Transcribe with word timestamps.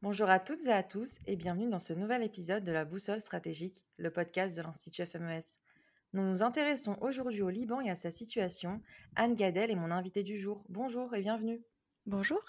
Bonjour 0.00 0.30
à 0.30 0.38
toutes 0.38 0.64
et 0.68 0.72
à 0.72 0.84
tous 0.84 1.18
et 1.26 1.34
bienvenue 1.34 1.68
dans 1.68 1.80
ce 1.80 1.92
nouvel 1.92 2.22
épisode 2.22 2.62
de 2.62 2.70
la 2.70 2.84
Boussole 2.84 3.20
stratégique, 3.20 3.82
le 3.96 4.12
podcast 4.12 4.56
de 4.56 4.62
l'Institut 4.62 5.04
FMES. 5.04 5.42
Nous 6.12 6.22
nous 6.22 6.44
intéressons 6.44 6.96
aujourd'hui 7.00 7.42
au 7.42 7.50
Liban 7.50 7.80
et 7.80 7.90
à 7.90 7.96
sa 7.96 8.12
situation. 8.12 8.80
Anne 9.16 9.34
Gadel 9.34 9.72
est 9.72 9.74
mon 9.74 9.90
invitée 9.90 10.22
du 10.22 10.38
jour. 10.38 10.64
Bonjour 10.68 11.12
et 11.16 11.22
bienvenue. 11.22 11.64
Bonjour. 12.06 12.40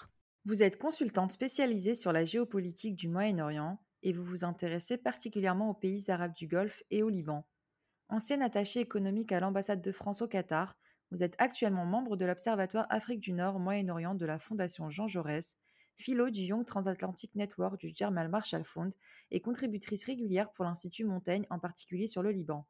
Vous 0.44 0.62
êtes 0.62 0.78
consultante 0.78 1.32
spécialisée 1.32 1.96
sur 1.96 2.12
la 2.12 2.24
géopolitique 2.24 2.94
du 2.94 3.08
Moyen-Orient 3.08 3.80
et 4.04 4.12
vous 4.12 4.22
vous 4.22 4.44
intéressez 4.44 4.96
particulièrement 4.96 5.70
aux 5.70 5.74
pays 5.74 6.08
arabes 6.08 6.36
du 6.36 6.46
Golfe 6.46 6.84
et 6.92 7.02
au 7.02 7.08
Liban. 7.08 7.44
Ancienne 8.10 8.42
attachée 8.42 8.78
économique 8.78 9.32
à 9.32 9.40
l'ambassade 9.40 9.82
de 9.82 9.90
France 9.90 10.22
au 10.22 10.28
Qatar, 10.28 10.76
vous 11.10 11.24
êtes 11.24 11.34
actuellement 11.38 11.84
membre 11.84 12.16
de 12.16 12.26
l'Observatoire 12.26 12.86
Afrique 12.90 13.18
du 13.18 13.32
Nord-Moyen-Orient 13.32 14.14
de 14.14 14.24
la 14.24 14.38
Fondation 14.38 14.88
Jean 14.88 15.08
Jaurès, 15.08 15.56
philo 15.96 16.30
du 16.30 16.42
Young 16.42 16.64
Transatlantic 16.64 17.34
Network 17.34 17.78
du 17.78 17.92
German 17.94 18.28
Marshall 18.28 18.64
Fund 18.64 18.90
et 19.30 19.40
contributrice 19.40 20.04
régulière 20.04 20.50
pour 20.52 20.64
l'Institut 20.64 21.04
Montaigne, 21.04 21.46
en 21.50 21.58
particulier 21.58 22.06
sur 22.06 22.22
le 22.22 22.30
Liban. 22.30 22.66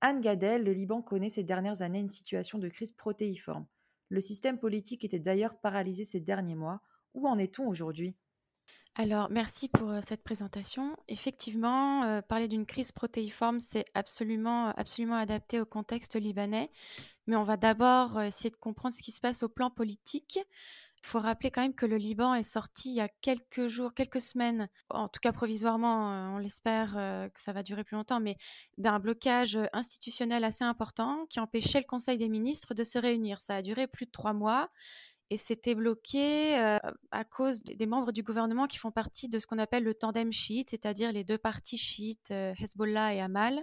Anne 0.00 0.20
Gadel, 0.20 0.64
le 0.64 0.72
Liban 0.72 1.02
connaît 1.02 1.30
ces 1.30 1.44
dernières 1.44 1.82
années 1.82 2.00
une 2.00 2.10
situation 2.10 2.58
de 2.58 2.68
crise 2.68 2.92
protéiforme. 2.92 3.66
Le 4.10 4.20
système 4.20 4.58
politique 4.58 5.04
était 5.04 5.18
d'ailleurs 5.18 5.58
paralysé 5.58 6.04
ces 6.04 6.20
derniers 6.20 6.56
mois. 6.56 6.82
Où 7.14 7.26
en 7.26 7.38
est-on 7.38 7.66
aujourd'hui? 7.66 8.14
Alors, 8.96 9.28
merci 9.30 9.68
pour 9.68 9.92
cette 10.06 10.22
présentation. 10.22 10.96
Effectivement, 11.08 12.22
parler 12.22 12.46
d'une 12.48 12.66
crise 12.66 12.92
protéiforme, 12.92 13.58
c'est 13.58 13.86
absolument, 13.94 14.68
absolument 14.68 15.16
adapté 15.16 15.60
au 15.60 15.64
contexte 15.64 16.14
libanais. 16.16 16.70
Mais 17.26 17.34
on 17.34 17.42
va 17.42 17.56
d'abord 17.56 18.20
essayer 18.20 18.50
de 18.50 18.56
comprendre 18.56 18.94
ce 18.94 19.02
qui 19.02 19.10
se 19.10 19.20
passe 19.20 19.42
au 19.42 19.48
plan 19.48 19.70
politique. 19.70 20.38
Il 21.04 21.08
faut 21.08 21.20
rappeler 21.20 21.50
quand 21.50 21.60
même 21.60 21.74
que 21.74 21.84
le 21.84 21.98
Liban 21.98 22.34
est 22.34 22.42
sorti 22.42 22.88
il 22.88 22.94
y 22.94 23.00
a 23.00 23.10
quelques 23.20 23.66
jours, 23.66 23.92
quelques 23.92 24.22
semaines, 24.22 24.70
en 24.88 25.06
tout 25.06 25.20
cas 25.20 25.32
provisoirement, 25.32 26.34
on 26.34 26.38
l'espère 26.38 26.94
que 27.34 27.40
ça 27.42 27.52
va 27.52 27.62
durer 27.62 27.84
plus 27.84 27.94
longtemps, 27.94 28.20
mais 28.20 28.38
d'un 28.78 28.98
blocage 28.98 29.58
institutionnel 29.74 30.44
assez 30.44 30.64
important 30.64 31.26
qui 31.28 31.40
empêchait 31.40 31.78
le 31.78 31.84
Conseil 31.84 32.16
des 32.16 32.30
ministres 32.30 32.72
de 32.72 32.84
se 32.84 32.98
réunir. 32.98 33.42
Ça 33.42 33.56
a 33.56 33.62
duré 33.62 33.86
plus 33.86 34.06
de 34.06 34.12
trois 34.12 34.32
mois 34.32 34.70
et 35.28 35.36
c'était 35.36 35.74
bloqué 35.74 36.56
à 36.56 37.24
cause 37.30 37.64
des 37.64 37.86
membres 37.86 38.10
du 38.10 38.22
gouvernement 38.22 38.66
qui 38.66 38.78
font 38.78 38.90
partie 38.90 39.28
de 39.28 39.38
ce 39.38 39.46
qu'on 39.46 39.58
appelle 39.58 39.84
le 39.84 39.92
tandem 39.92 40.32
chiite, 40.32 40.70
c'est-à-dire 40.70 41.12
les 41.12 41.22
deux 41.22 41.38
partis 41.38 41.76
chiites, 41.76 42.30
Hezbollah 42.30 43.14
et 43.14 43.20
Amal. 43.20 43.62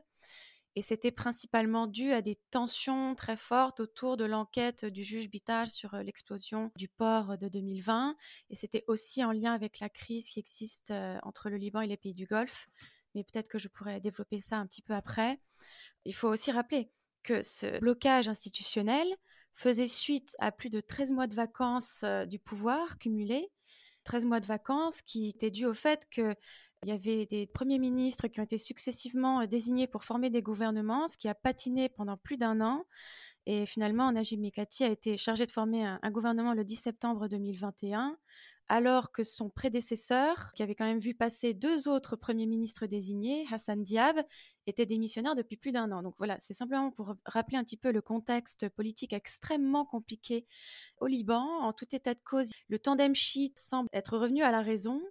Et 0.76 0.82
c'était 0.82 1.12
principalement 1.12 1.86
dû 1.86 2.12
à 2.12 2.22
des 2.22 2.40
tensions 2.50 3.14
très 3.16 3.36
fortes 3.36 3.82
autour 3.82 4.16
de 4.16 4.26
l'enquête 4.26 4.86
du 4.86 5.04
juge 5.04 5.30
Bital 5.30 5.68
sur 5.70 5.96
l'explosion 5.98 6.72
du 6.78 6.88
port 6.88 7.38
de 7.38 7.50
2020. 7.50 8.16
Et 8.50 8.56
c'était 8.56 8.86
aussi 8.88 9.24
en 9.24 9.32
lien 9.32 9.54
avec 9.54 9.80
la 9.80 9.90
crise 9.90 10.30
qui 10.30 10.40
existe 10.40 10.94
entre 11.24 11.50
le 11.50 11.58
Liban 11.58 11.82
et 11.82 11.88
les 11.88 11.98
pays 11.98 12.14
du 12.14 12.26
Golfe. 12.26 12.68
Mais 13.16 13.26
peut-être 13.26 13.50
que 13.50 13.60
je 13.60 13.68
pourrais 13.68 14.00
développer 14.00 14.40
ça 14.40 14.58
un 14.58 14.66
petit 14.66 14.82
peu 14.82 14.94
après. 14.94 15.42
Il 16.06 16.16
faut 16.16 16.30
aussi 16.30 16.52
rappeler 16.52 16.90
que 17.24 17.42
ce 17.42 17.80
blocage 17.80 18.30
institutionnel, 18.30 19.08
faisait 19.54 19.88
suite 19.88 20.36
à 20.40 20.52
plus 20.52 20.70
de 20.70 20.82
13 20.82 21.12
mois 21.12 21.28
de 21.28 21.36
vacances 21.36 22.04
du 22.28 22.40
pouvoir 22.40 22.98
cumulés. 22.98 23.52
13 24.04 24.26
mois 24.26 24.40
de 24.40 24.46
vacances 24.48 25.02
qui 25.02 25.30
étaient 25.30 25.52
dus 25.52 25.66
au 25.66 25.74
fait 25.74 26.08
qu'il 26.82 26.90
y 26.90 26.96
avait 26.96 27.26
des 27.28 27.46
premiers 27.46 27.78
ministres 27.78 28.28
qui 28.28 28.40
ont 28.40 28.44
été 28.44 28.58
successivement 28.58 29.46
désignés 29.46 29.88
pour 29.88 30.04
former 30.04 30.30
des 30.30 30.42
gouvernements, 30.42 31.08
ce 31.08 31.18
qui 31.18 31.28
a 31.28 31.36
patiné 31.36 31.90
pendant 31.90 32.18
plus 32.18 32.38
d'un 32.38 32.60
an. 32.60 32.86
Et 33.46 33.66
finalement, 33.66 34.12
Najib 34.12 34.40
Mikati 34.40 34.84
a 34.84 34.90
été 34.90 35.18
chargé 35.18 35.46
de 35.46 35.52
former 35.52 35.86
un, 35.86 36.00
un, 36.02 36.12
gouvernement 36.12 36.54
le 36.54 36.64
10 36.64 36.76
septembre 36.76 37.28
2021 37.28 38.18
alors 38.72 39.12
que 39.12 39.25
son 39.25 39.50
prédécesseur, 39.50 40.53
qui 40.53 40.64
avait 40.64 40.75
quand 40.75 40.86
même 40.86 41.00
vu 41.00 41.14
passer 41.14 41.53
deux 41.53 41.90
autres 41.90 42.16
premiers 42.16 42.46
ministres 42.46 42.86
désignés, 42.86 43.46
Hassan 43.52 43.84
Diab, 43.84 44.16
était 44.66 44.86
démissionnaire 44.86 45.36
depuis 45.36 45.58
plus 45.58 45.74
d'un 45.74 45.92
an. 45.92 46.02
Donc 46.02 46.16
voilà, 46.18 46.38
c'est 46.40 46.53
simplement 46.53 46.90
pour 46.90 47.16
rappeler 47.25 47.58
un 47.58 47.66
petit 47.66 47.75
peu 47.75 47.92
le 47.92 48.02
contexte 48.02 48.69
politique 48.69 49.12
extrêmement 49.12 49.84
compliqué 49.84 50.48
au 51.02 51.08
Liban. 51.08 51.44
En 51.62 51.74
tout 51.74 51.94
état 51.94 52.13
de 52.13 52.22
cause, 52.24 52.53
le 52.69 52.80
tandem 52.80 53.13
chiite 53.13 53.59
semble 53.59 53.90
être 53.92 54.18
revenu 54.18 54.42
à 54.42 54.52
la 54.52 54.62
raison 54.62 55.02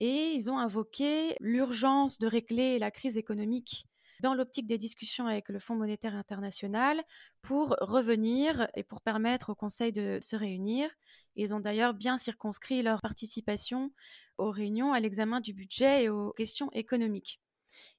et 0.00 0.32
ils 0.32 0.50
ont 0.50 0.58
invoqué 0.58 1.36
l'urgence 1.40 2.18
de 2.18 2.26
régler 2.26 2.78
la 2.78 2.90
crise 2.90 3.16
économique 3.16 3.86
dans 4.20 4.34
l'optique 4.34 4.66
des 4.66 4.78
discussions 4.78 5.26
avec 5.26 5.48
le 5.48 5.58
Fonds 5.58 5.76
monétaire 5.76 6.14
international 6.14 7.02
pour 7.42 7.76
revenir 7.80 8.68
et 8.74 8.82
pour 8.82 9.00
permettre 9.00 9.50
au 9.50 9.54
Conseil 9.54 9.92
de 9.92 10.18
se 10.20 10.36
réunir. 10.36 10.90
Ils 11.36 11.54
ont 11.54 11.60
d'ailleurs 11.60 11.94
bien 11.94 12.18
circonscrit 12.18 12.82
leur 12.82 13.00
participation 13.00 13.92
aux 14.38 14.50
réunions, 14.50 14.92
à 14.92 15.00
l'examen 15.00 15.40
du 15.40 15.52
budget 15.52 16.04
et 16.04 16.08
aux 16.08 16.32
questions 16.32 16.70
économiques. 16.72 17.40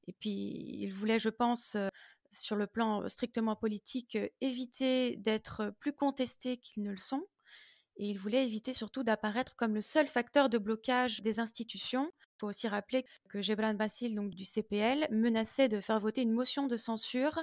Et 0.07 0.13
puis, 0.13 0.75
ils 0.79 0.91
voulaient, 0.91 1.19
je 1.19 1.29
pense, 1.29 1.75
euh, 1.75 1.87
sur 2.31 2.55
le 2.55 2.67
plan 2.67 3.07
strictement 3.07 3.55
politique, 3.55 4.15
euh, 4.15 4.27
éviter 4.41 5.15
d'être 5.17 5.73
plus 5.79 5.93
contestés 5.93 6.57
qu'ils 6.57 6.83
ne 6.83 6.91
le 6.91 6.97
sont. 6.97 7.23
Et 7.99 8.09
ils 8.09 8.17
voulaient 8.17 8.45
éviter 8.45 8.73
surtout 8.73 9.03
d'apparaître 9.03 9.55
comme 9.55 9.75
le 9.75 9.81
seul 9.81 10.07
facteur 10.07 10.49
de 10.49 10.57
blocage 10.57 11.21
des 11.21 11.39
institutions 11.39 12.11
faut 12.39 12.47
aussi 12.47 12.67
rappeler 12.67 13.05
que 13.27 13.41
Gebran 13.41 13.73
Bassil, 13.73 14.15
donc 14.15 14.31
du 14.33 14.45
CPL, 14.45 15.07
menaçait 15.11 15.67
de 15.67 15.79
faire 15.79 15.99
voter 15.99 16.21
une 16.21 16.31
motion 16.31 16.67
de 16.67 16.77
censure 16.77 17.37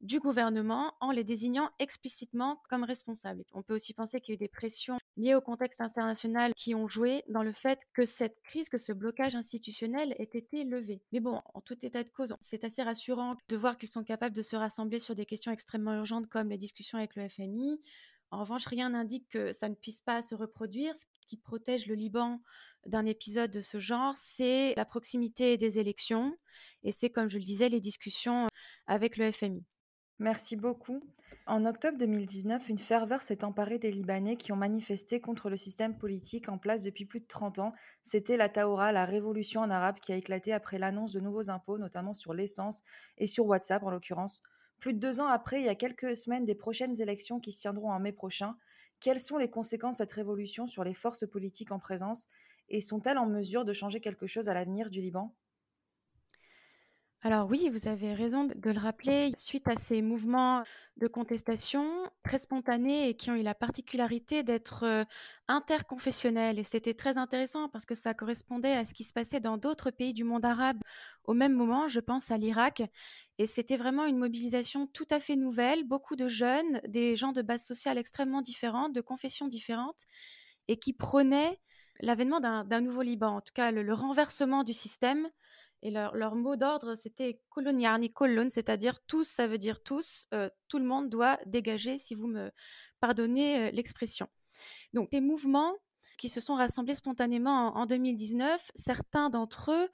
du 0.00 0.20
gouvernement 0.20 0.94
en 1.00 1.10
les 1.10 1.24
désignant 1.24 1.70
explicitement 1.80 2.62
comme 2.68 2.84
responsables. 2.84 3.42
On 3.52 3.64
peut 3.64 3.74
aussi 3.74 3.94
penser 3.94 4.20
qu'il 4.20 4.32
y 4.32 4.34
a 4.34 4.36
eu 4.36 4.38
des 4.38 4.48
pressions 4.48 4.96
liées 5.16 5.34
au 5.34 5.40
contexte 5.40 5.80
international 5.80 6.52
qui 6.54 6.76
ont 6.76 6.86
joué 6.86 7.24
dans 7.26 7.42
le 7.42 7.52
fait 7.52 7.80
que 7.94 8.06
cette 8.06 8.40
crise, 8.44 8.68
que 8.68 8.78
ce 8.78 8.92
blocage 8.92 9.34
institutionnel 9.34 10.14
ait 10.20 10.30
été 10.34 10.62
levé. 10.62 11.02
Mais 11.10 11.18
bon, 11.18 11.42
en 11.52 11.60
tout 11.60 11.84
état 11.84 12.04
de 12.04 12.10
cause, 12.10 12.36
c'est 12.40 12.62
assez 12.62 12.84
rassurant 12.84 13.34
de 13.48 13.56
voir 13.56 13.76
qu'ils 13.76 13.88
sont 13.88 14.04
capables 14.04 14.36
de 14.36 14.42
se 14.42 14.54
rassembler 14.54 15.00
sur 15.00 15.16
des 15.16 15.26
questions 15.26 15.50
extrêmement 15.50 15.94
urgentes 15.94 16.28
comme 16.28 16.50
les 16.50 16.58
discussions 16.58 16.98
avec 16.98 17.16
le 17.16 17.28
FMI. 17.28 17.80
En 18.30 18.40
revanche, 18.40 18.66
rien 18.66 18.90
n'indique 18.90 19.28
que 19.28 19.52
ça 19.52 19.68
ne 19.68 19.74
puisse 19.74 20.00
pas 20.00 20.22
se 20.22 20.34
reproduire. 20.34 20.94
Ce 20.96 21.06
qui 21.26 21.36
protège 21.36 21.86
le 21.86 21.94
Liban 21.94 22.40
d'un 22.86 23.06
épisode 23.06 23.50
de 23.50 23.60
ce 23.60 23.78
genre, 23.78 24.16
c'est 24.16 24.74
la 24.76 24.84
proximité 24.84 25.56
des 25.56 25.78
élections 25.78 26.36
et 26.82 26.92
c'est, 26.92 27.10
comme 27.10 27.28
je 27.28 27.38
le 27.38 27.44
disais, 27.44 27.68
les 27.68 27.80
discussions 27.80 28.46
avec 28.86 29.16
le 29.16 29.30
FMI. 29.30 29.64
Merci 30.18 30.56
beaucoup. 30.56 31.02
En 31.46 31.64
octobre 31.64 31.96
2019, 31.96 32.68
une 32.68 32.78
ferveur 32.78 33.22
s'est 33.22 33.42
emparée 33.42 33.78
des 33.78 33.90
Libanais 33.90 34.36
qui 34.36 34.52
ont 34.52 34.56
manifesté 34.56 35.20
contre 35.20 35.48
le 35.48 35.56
système 35.56 35.96
politique 35.96 36.50
en 36.50 36.58
place 36.58 36.82
depuis 36.82 37.06
plus 37.06 37.20
de 37.20 37.26
30 37.26 37.58
ans. 37.58 37.72
C'était 38.02 38.36
la 38.36 38.50
Taoura, 38.50 38.92
la 38.92 39.06
révolution 39.06 39.62
en 39.62 39.70
arabe 39.70 39.98
qui 39.98 40.12
a 40.12 40.16
éclaté 40.16 40.52
après 40.52 40.78
l'annonce 40.78 41.12
de 41.12 41.20
nouveaux 41.20 41.48
impôts, 41.48 41.78
notamment 41.78 42.12
sur 42.12 42.34
l'essence 42.34 42.82
et 43.16 43.26
sur 43.26 43.46
WhatsApp 43.46 43.82
en 43.82 43.90
l'occurrence. 43.90 44.42
Plus 44.78 44.94
de 44.94 44.98
deux 44.98 45.20
ans 45.20 45.26
après, 45.26 45.60
il 45.60 45.64
y 45.66 45.68
a 45.68 45.74
quelques 45.74 46.16
semaines 46.16 46.44
des 46.44 46.54
prochaines 46.54 47.00
élections 47.00 47.40
qui 47.40 47.52
se 47.52 47.60
tiendront 47.60 47.92
en 47.92 48.00
mai 48.00 48.12
prochain. 48.12 48.56
Quelles 49.00 49.20
sont 49.20 49.38
les 49.38 49.50
conséquences 49.50 49.98
de 49.98 50.04
cette 50.04 50.12
révolution 50.12 50.66
sur 50.66 50.84
les 50.84 50.94
forces 50.94 51.26
politiques 51.26 51.72
en 51.72 51.78
présence 51.78 52.26
et 52.68 52.80
sont-elles 52.80 53.18
en 53.18 53.26
mesure 53.26 53.64
de 53.64 53.72
changer 53.72 54.00
quelque 54.00 54.26
chose 54.26 54.48
à 54.48 54.54
l'avenir 54.54 54.90
du 54.90 55.00
Liban? 55.00 55.34
Alors 57.22 57.48
oui, 57.50 57.68
vous 57.72 57.88
avez 57.88 58.14
raison 58.14 58.44
de 58.44 58.70
le 58.70 58.78
rappeler, 58.78 59.32
suite 59.36 59.66
à 59.66 59.74
ces 59.76 60.02
mouvements 60.02 60.62
de 60.98 61.08
contestation 61.08 61.84
très 62.22 62.38
spontanés 62.38 63.08
et 63.08 63.16
qui 63.16 63.30
ont 63.32 63.34
eu 63.34 63.42
la 63.42 63.56
particularité 63.56 64.44
d'être 64.44 65.04
interconfessionnels. 65.48 66.60
Et 66.60 66.62
c'était 66.62 66.94
très 66.94 67.18
intéressant 67.18 67.68
parce 67.70 67.86
que 67.86 67.96
ça 67.96 68.14
correspondait 68.14 68.72
à 68.72 68.84
ce 68.84 68.94
qui 68.94 69.02
se 69.02 69.12
passait 69.12 69.40
dans 69.40 69.58
d'autres 69.58 69.90
pays 69.90 70.14
du 70.14 70.22
monde 70.22 70.44
arabe 70.44 70.78
au 71.24 71.34
même 71.34 71.54
moment, 71.54 71.88
je 71.88 72.00
pense 72.00 72.30
à 72.30 72.38
l'Irak. 72.38 72.82
Et 73.38 73.46
c'était 73.46 73.76
vraiment 73.76 74.04
une 74.04 74.18
mobilisation 74.18 74.88
tout 74.88 75.06
à 75.10 75.20
fait 75.20 75.36
nouvelle, 75.36 75.84
beaucoup 75.84 76.16
de 76.16 76.26
jeunes, 76.26 76.80
des 76.88 77.14
gens 77.14 77.30
de 77.32 77.42
base 77.42 77.64
sociale 77.64 77.96
extrêmement 77.96 78.42
différentes, 78.42 78.92
de 78.92 79.00
confessions 79.00 79.46
différentes, 79.46 80.04
et 80.66 80.78
qui 80.78 80.92
prônaient 80.92 81.60
l'avènement 82.00 82.40
d'un 82.40 82.80
nouveau 82.80 83.02
Liban, 83.02 83.36
en 83.36 83.40
tout 83.40 83.52
cas 83.54 83.70
le, 83.70 83.92
renversement 83.94 84.64
du 84.64 84.72
système. 84.72 85.28
Et 85.82 85.92
leur, 85.92 86.34
mot 86.34 86.56
d'ordre, 86.56 86.96
c'était 86.96 87.40
koloniarni 87.50 88.10
kolon, 88.10 88.48
c'est-à-dire 88.50 88.98
tous, 89.06 89.28
ça 89.28 89.46
veut 89.46 89.58
dire 89.58 89.80
tous, 89.80 90.26
euh, 90.34 90.50
tout 90.66 90.80
le 90.80 90.84
monde 90.84 91.08
doit 91.08 91.38
dégager, 91.46 91.98
si 91.98 92.16
vous 92.16 92.26
me 92.26 92.50
pardonnez 92.98 93.68
euh, 93.68 93.70
l'expression. 93.70 94.26
Donc, 94.92 95.12
des 95.12 95.20
mouvements 95.20 95.76
qui 96.18 96.28
se 96.28 96.40
sont 96.40 96.56
rassemblés 96.56 96.96
spontanément 96.96 97.68
en, 97.68 97.82
en 97.82 97.86
2019, 97.86 98.72
certains 98.74 99.30
d'entre 99.30 99.70
eux 99.70 99.88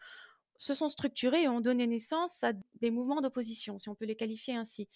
se 0.64 0.75
sont 0.75 0.88
structurés 0.88 1.43
et 1.43 1.49
ont 1.49 1.61
donné 1.61 1.87
naissance 1.87 2.43
à 2.43 2.52
des 2.81 2.90
mouvements 2.90 3.20
d'opposition, 3.20 3.78
si 3.78 3.88
on 3.88 3.94
peut 3.94 4.06
les 4.06 4.16
qualifier 4.16 4.55
ainsi. 4.55 4.88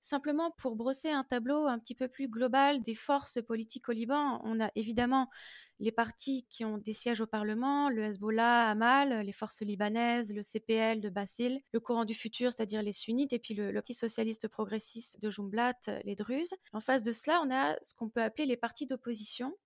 Simplement 0.00 0.50
pour 0.58 0.76
brosser 0.76 1.10
un 1.10 1.24
tableau 1.24 1.66
un 1.66 1.78
petit 1.78 1.94
peu 1.94 2.08
plus 2.08 2.28
global 2.28 2.82
des 2.82 2.94
forces 2.94 3.40
politiques 3.40 3.88
au 3.88 3.92
Liban, 3.92 4.42
on 4.44 4.60
a 4.60 4.70
évidemment 4.74 5.30
les 5.80 5.92
partis 5.92 6.46
qui 6.50 6.64
ont 6.64 6.76
des 6.76 6.92
sièges 6.92 7.22
au 7.22 7.26
Parlement, 7.26 7.88
le 7.88 8.02
Hezbollah, 8.02 8.68
Amal, 8.68 9.24
les 9.24 9.32
forces 9.32 9.62
libanaises, 9.62 10.34
le 10.34 10.42
CPL 10.42 11.00
de 11.00 11.08
Bassil, 11.08 11.60
le 11.72 11.80
courant 11.80 12.04
du 12.04 12.14
futur, 12.14 12.52
c'est-à-dire 12.52 12.82
les 12.82 12.92
sunnites, 12.92 13.32
et 13.32 13.38
puis 13.38 13.54
le, 13.54 13.72
Parti 13.72 13.94
socialiste 13.94 14.48
progressiste 14.48 15.20
de 15.20 15.30
Jumblat, 15.30 15.74
les 16.04 16.14
Druzes. 16.14 16.54
En 16.72 16.80
face 16.80 17.02
de 17.02 17.12
cela, 17.12 17.40
on 17.44 17.50
a 17.50 17.76
ce 17.82 17.94
qu'on 17.94 18.08
peut 18.08 18.22
appeler 18.22 18.46
les 18.46 18.56
partis 18.56 18.86
d'opposition, 18.86 19.56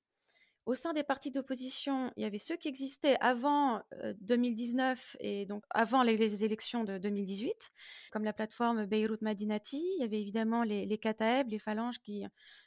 Au 0.68 0.74
sein 0.74 0.92
des 0.92 1.02
partis 1.02 1.30
d'opposition, 1.30 2.12
il 2.18 2.24
y 2.24 2.26
avait 2.26 2.36
ceux 2.36 2.54
qui 2.56 2.68
existaient 2.68 3.16
avant 3.22 3.80
2019 4.20 5.16
et 5.18 5.46
donc 5.46 5.64
avant 5.70 6.02
les, 6.02 6.44
élections 6.44 6.84
de 6.84 6.98
2018, 6.98 7.72
comme 8.12 8.22
la 8.22 8.34
plateforme 8.34 8.84
Beyrouth 8.84 9.22
Madinati. 9.22 9.82
Il 9.96 10.02
y 10.02 10.04
avait 10.04 10.20
évidemment 10.20 10.64
les, 10.64 10.98
Kataeb, 10.98 11.48
les 11.48 11.58
phalanges 11.58 12.02
qui 12.02 12.26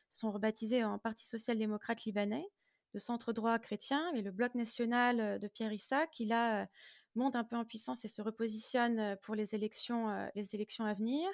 sont 0.09 0.31
rebaptisés 0.31 0.83
en 0.83 0.97
Parti 0.97 1.27
social-démocrate 1.27 2.03
libanais 2.05 2.47
de 2.95 2.97
centre 2.97 3.33
droit 3.33 3.59
chrétien 3.59 4.11
et 4.15 4.23
le 4.23 4.31
Bloc 4.31 4.55
national 4.55 5.37
de 5.37 5.47
Pierre 5.47 5.71
Issa 5.71 6.07
qui 6.07 6.25
là 6.25 6.67
monte 7.13 7.35
un 7.35 7.43
peu 7.43 7.55
en 7.55 7.65
puissance 7.65 8.03
et 8.03 8.07
se 8.07 8.23
repositionne 8.23 9.15
pour 9.21 9.35
les 9.35 9.53
élections, 9.53 10.27
les 10.33 10.55
élections 10.55 10.85
à 10.85 10.93
venir. 10.93 11.29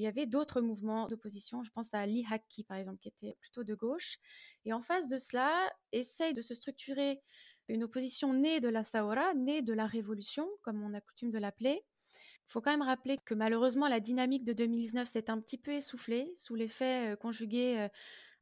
Il 0.00 0.04
y 0.04 0.06
avait 0.06 0.24
d'autres 0.24 0.62
mouvements 0.62 1.08
d'opposition, 1.08 1.62
je 1.62 1.70
pense 1.70 1.92
à 1.92 2.00
Ali 2.00 2.24
Hakki 2.30 2.64
par 2.64 2.78
exemple, 2.78 2.98
qui 3.00 3.08
était 3.08 3.36
plutôt 3.38 3.64
de 3.64 3.74
gauche. 3.74 4.16
Et 4.64 4.72
en 4.72 4.80
face 4.80 5.08
de 5.08 5.18
cela, 5.18 5.70
essaye 5.92 6.32
de 6.32 6.40
se 6.40 6.54
structurer 6.54 7.20
une 7.68 7.84
opposition 7.84 8.32
née 8.32 8.60
de 8.60 8.70
la 8.70 8.82
Saora, 8.82 9.34
née 9.34 9.60
de 9.60 9.74
la 9.74 9.84
révolution, 9.84 10.48
comme 10.62 10.82
on 10.82 10.94
a 10.94 11.02
coutume 11.02 11.30
de 11.30 11.38
l'appeler. 11.38 11.84
Il 12.14 12.48
faut 12.48 12.62
quand 12.62 12.70
même 12.70 12.80
rappeler 12.80 13.18
que 13.26 13.34
malheureusement, 13.34 13.88
la 13.88 14.00
dynamique 14.00 14.44
de 14.44 14.54
2019 14.54 15.06
s'est 15.06 15.30
un 15.30 15.38
petit 15.38 15.58
peu 15.58 15.72
essoufflée 15.72 16.32
sous 16.34 16.54
l'effet 16.54 17.14
conjugué 17.20 17.88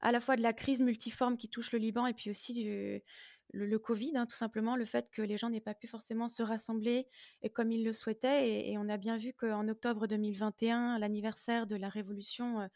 à 0.01 0.13
la 0.13 0.21
fois 0.21 0.37
de 0.37 0.43
la 0.43 0.53
crise 0.53 0.81
multiforme 0.81 1.37
qui 1.37 1.49
touche 1.49 1.73
le 1.73 1.81
Liban 1.81 2.07
et 2.07 2.15
puis 2.15 2.31
aussi 2.31 2.55
du, 2.55 3.03
le, 3.51 3.79
Covid, 3.79 4.13
hein, 4.17 4.27
tout 4.27 4.37
simplement, 4.37 4.77
le 4.77 4.85
fait 4.85 5.11
que 5.11 5.23
les 5.23 5.37
gens 5.37 5.51
n'aient 5.51 5.61
pas 5.61 5.75
pu 5.75 5.87
forcément 5.87 6.29
se 6.29 6.43
rassembler 6.43 7.07
comme 7.55 7.73
ils 7.73 7.85
le 7.85 7.93
souhaitaient. 7.93 8.69
Et, 8.71 8.79
on 8.79 8.89
a 8.89 8.97
bien 8.97 9.17
vu 9.17 9.33
qu'en 9.33 9.69
octobre 9.69 10.07
2021, 10.07 10.99
l'anniversaire 10.99 11.67
de 11.67 11.77
la 11.77 11.89
Révolution 11.89 12.69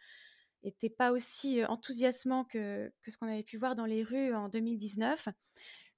n'était 0.64 0.90
pas 0.90 1.12
aussi 1.12 1.64
enthousiasmant 1.64 2.44
que, 2.44 2.90
ce 3.06 3.16
qu'on 3.16 3.28
avait 3.28 3.42
pu 3.42 3.58
voir 3.58 3.74
dans 3.74 3.86
les 3.86 4.02
rues 4.02 4.34
en 4.34 4.48
2019. 4.48 5.28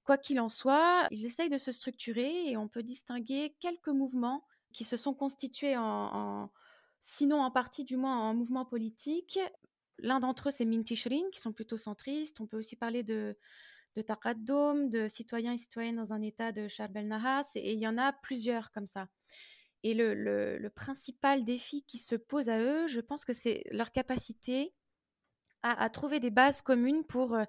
Quoi 0.03 0.17
qu'il 0.17 0.39
en 0.39 0.49
soit, 0.49 1.07
ils 1.11 1.25
essayent 1.25 1.49
de 1.49 1.57
se 1.57 1.71
structurer 1.71 2.49
et 2.49 2.57
on 2.57 2.67
peut 2.67 2.83
distinguer 2.83 3.55
quelques 3.59 3.87
mouvements 3.87 4.45
qui 4.71 4.83
se 4.83 4.97
sont 4.97 5.13
constitués 5.13 5.75
en, 5.77 6.51
sinon 6.99 7.41
en 7.41 7.49
partie 7.49 7.85
du 7.85 7.97
moins 7.97 8.17
en 8.17 8.33
mouvement 8.35 8.65
politique. 8.65 9.39
L'un 9.99 10.19
d'entre 10.19 10.49
eux, 10.49 10.51
c'est 10.51 10.65
Mintishrin, 10.65 11.29
qui 11.31 11.39
sont 11.39 11.53
plutôt 11.53 11.77
centristes. 11.77 12.41
On 12.41 12.45
peut 12.45 12.57
aussi 12.57 12.75
parler 12.75 13.01
de, 13.01 13.37
de 13.95 14.01
Taqaddoum, 14.01 14.89
de 14.89 15.07
citoyens 15.07 15.53
et 15.53 15.57
citoyennes 15.57 15.95
dans 15.95 16.13
un 16.13 16.21
état 16.21 16.51
de 16.51 16.67
Charbel 16.67 17.07
Nahas, 17.07 17.51
et 17.55 17.73
il 17.73 17.79
y 17.79 17.87
en 17.87 17.97
a 17.97 18.13
plusieurs 18.13 18.71
comme 18.71 18.87
ça. 18.87 19.07
Et 19.83 19.93
le, 19.93 20.67
principal 20.75 21.43
défi 21.43 21.83
qui 21.83 21.97
se 21.97 22.15
pose 22.15 22.49
à 22.49 22.59
eux, 22.59 22.87
je 22.87 22.99
pense 22.99 23.23
que 23.23 23.33
c'est 23.33 23.63
leur 23.71 23.91
capacité 23.91 24.73
à, 25.61 25.89
trouver 25.89 26.19
des 26.19 26.29
bases 26.29 26.61
communes 26.61 27.03
pour 27.05 27.33
euh, 27.33 27.43